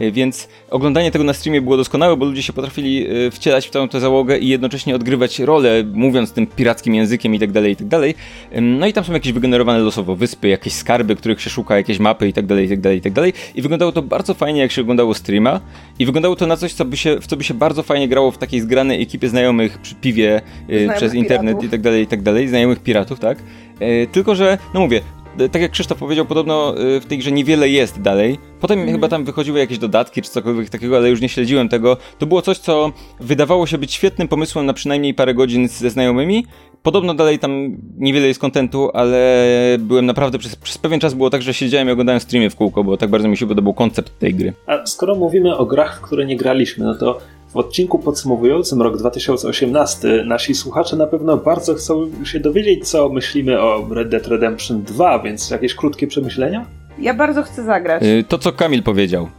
[0.08, 3.70] E, Więc oglądanie tego na streamie było doskonałe, bo ludzie się potrafili e, wcielać w
[3.70, 7.76] całą tę załogę i jednocześnie odgrywać rolę, mówiąc tym pirackim językiem i tak dalej, i
[7.76, 8.16] tak dalej.
[8.62, 12.28] No i tam są jakieś wygenerowane losowo wyspy, jakieś skarby, których się szuka, jakieś mapy
[12.28, 13.34] i tak dalej, i tak dalej, i tak dalej.
[13.56, 15.60] I wyglądało to bardzo fajnie, jak się oglądało streama.
[16.00, 18.32] I wyglądało to na coś, co by się, w co by się bardzo fajnie grało
[18.32, 21.66] w takiej zgranej ekipie znajomych przy piwie, y, Znajomych przez internet piratów.
[21.66, 23.38] i tak dalej, i tak dalej, znajomych piratów, tak?
[23.80, 25.02] E, tylko, że, no mówię,
[25.40, 28.38] e, tak jak Krzysztof powiedział, podobno e, w tej grze niewiele jest dalej.
[28.62, 28.98] Potem Mhm.
[28.98, 31.98] chyba tam wychodziły jakieś dodatki czy cokolwiek takiego, ale już nie śledziłem tego.
[32.18, 36.46] To było coś, co wydawało się być świetnym pomysłem na przynajmniej parę godzin ze znajomymi.
[36.84, 39.46] Podobno dalej tam niewiele jest kontentu, ale
[39.80, 42.84] byłem naprawdę przez, przez pewien czas było tak, że siedziałem i oglądałem streamy w kółko,
[42.84, 44.54] bo tak bardzo mi się podobał koncept tej gry.
[44.68, 47.20] A skoro mówimy o grach, w które nie graliśmy, no to
[47.54, 53.62] w odcinku podsumowującym rok 2018 nasi słuchacze na pewno bardzo chcą się dowiedzieć, co myślimy
[53.62, 56.66] o Red Dead Redemption 2, więc jakieś krótkie przemyślenia?
[57.00, 58.04] Ja bardzo chcę zagrać.
[58.04, 59.30] Y, To, co Kamil powiedział.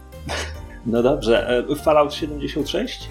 [0.86, 3.08] No dobrze, e, Fallout 76?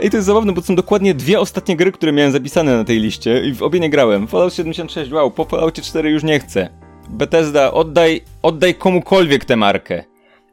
[0.00, 2.84] Ej, to jest zabawne, bo to są dokładnie dwie ostatnie gry, które miałem zapisane na
[2.84, 4.26] tej liście i w obie nie grałem.
[4.26, 6.68] Fallout 76, wow, po Falloutie 4 już nie chcę.
[7.10, 10.04] Bethesda, oddaj, oddaj komukolwiek tę markę.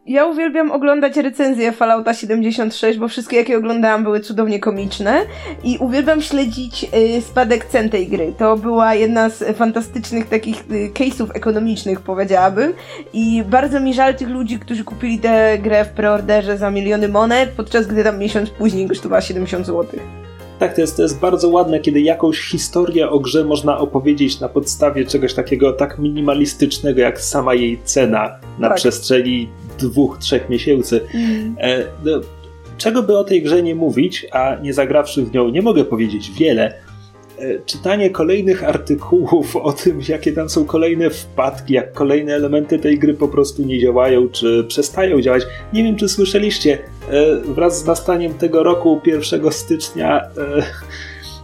[0.10, 5.22] Ja uwielbiam oglądać recenzje Fallouta 76, bo wszystkie jakie oglądałam były cudownie komiczne
[5.64, 6.86] i uwielbiam śledzić
[7.18, 8.34] y, spadek cen tej gry.
[8.38, 12.74] To była jedna z fantastycznych takich y, case'ów ekonomicznych, powiedziałabym
[13.14, 17.50] i bardzo mi żal tych ludzi, którzy kupili tę grę w preorderze za miliony monet,
[17.50, 20.00] podczas gdy tam miesiąc później kosztowała 70 zł.
[20.60, 24.50] Tak, to jest, to jest bardzo ładne, kiedy jakąś historię o grze można opowiedzieć na
[24.50, 28.78] podstawie czegoś takiego tak minimalistycznego, jak sama jej cena na Tak.
[28.78, 29.50] przestrzeni
[29.80, 31.02] dwóch, trzech miesięcy.
[31.58, 32.12] E, no,
[32.78, 36.32] czego by o tej grze nie mówić, a nie zagrawszy w nią, nie mogę powiedzieć
[36.32, 36.74] wiele.
[37.40, 43.00] E, czytanie kolejnych artykułów o tym, jakie tam są kolejne wpadki, jak kolejne elementy tej
[43.00, 45.44] gry po prostu nie działają, czy przestają działać.
[45.74, 46.78] Nie wiem, czy słyszeliście,
[47.10, 50.22] e, wraz z nastaniem tego roku, 1 stycznia,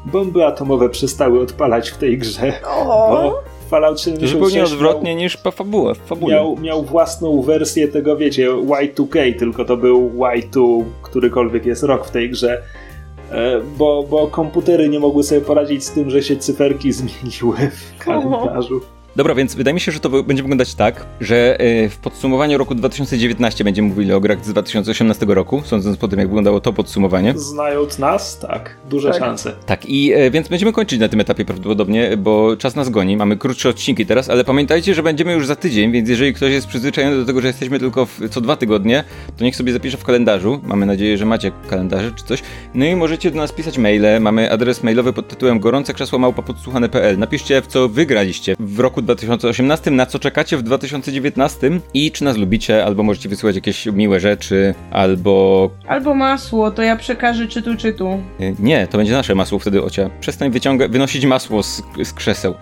[0.06, 2.54] bomby atomowe przestały odpalać w tej grze.
[2.66, 2.86] O!
[2.86, 5.94] Bo Fallout To 76 zupełnie miał- odwrotnie niż po fabule.
[6.36, 12.12] miał, miał własną wersję tego, wiecie, Y2K, tylko to był Y2, którykolwiek jest rok w
[12.12, 12.62] tej grze.
[13.32, 17.98] E, Bo, bo komputery nie mogły sobie poradzić z tym, że się cyferki zmieniły w
[18.06, 18.82] kalendarzu.
[19.16, 22.76] Dobra, więc wydaje mi się, że to będzie wyglądać tak, że y, w podsumowaniu roku
[22.76, 27.34] 2019 będziemy mówili o grach z 2018 roku, sądząc po tym, jak wyglądało to podsumowanie.
[27.38, 29.20] Znając nas, tak, duże Tak.
[29.20, 29.52] szanse.
[29.66, 33.18] Tak, i e, więc będziemy kończyć na tym etapie prawdopodobnie, bo czas nas goni.
[33.18, 36.68] Mamy krótsze odcinki teraz, ale pamiętajcie, że będziemy już za tydzień, więc jeżeli ktoś jest
[36.68, 39.04] przyzwyczajony do tego, że jesteśmy tylko w, co dwa tygodnie,
[39.38, 40.62] to niech sobie zapisze w kalendarzu.
[40.64, 42.44] Mamy nadzieję, że macie kalendarze czy coś.
[42.74, 44.22] No i możecie do nas pisać maile.
[44.22, 47.20] Mamy adres mailowy pod tytułem gorące krzesło małpa podsłuchane.pl.
[47.20, 52.38] Napiszcie, w co wygraliście w roku 2018, na co czekacie w 2019 i czy nas
[52.38, 58.20] lubicie, albo możecie wysyłać jakieś miłe rzeczy, albo Albo masło, to ja przekażę czytu czytu.
[58.42, 60.10] Y, Nie, to będzie nasze masło wtedy, Ocia.
[60.20, 62.54] Przestań wyciągać, wynosić masło z, z krzeseł.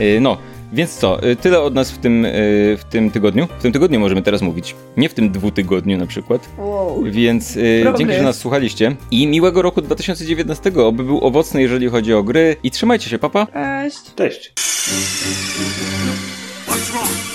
[0.00, 0.36] Y, No,
[0.72, 2.30] więc co, y, tyle od nas w tym, y,
[2.78, 3.48] w tym tygodniu.
[3.58, 4.74] W tym tygodniu możemy teraz mówić.
[4.96, 6.48] Nie w tym dwutygodniu na przykład.
[6.58, 7.02] Wow.
[7.04, 7.98] Więc y, Progres.
[7.98, 8.96] dzięki, że nas słuchaliście.
[9.10, 12.56] I miłego roku 2019, oby był owocny, jeżeli chodzi o gry.
[12.62, 13.46] I trzymajcie się, papa.
[13.46, 14.14] Cześć.
[14.14, 14.52] Cześć.
[16.66, 17.08] What's wrong?
[17.08, 17.27] Snake!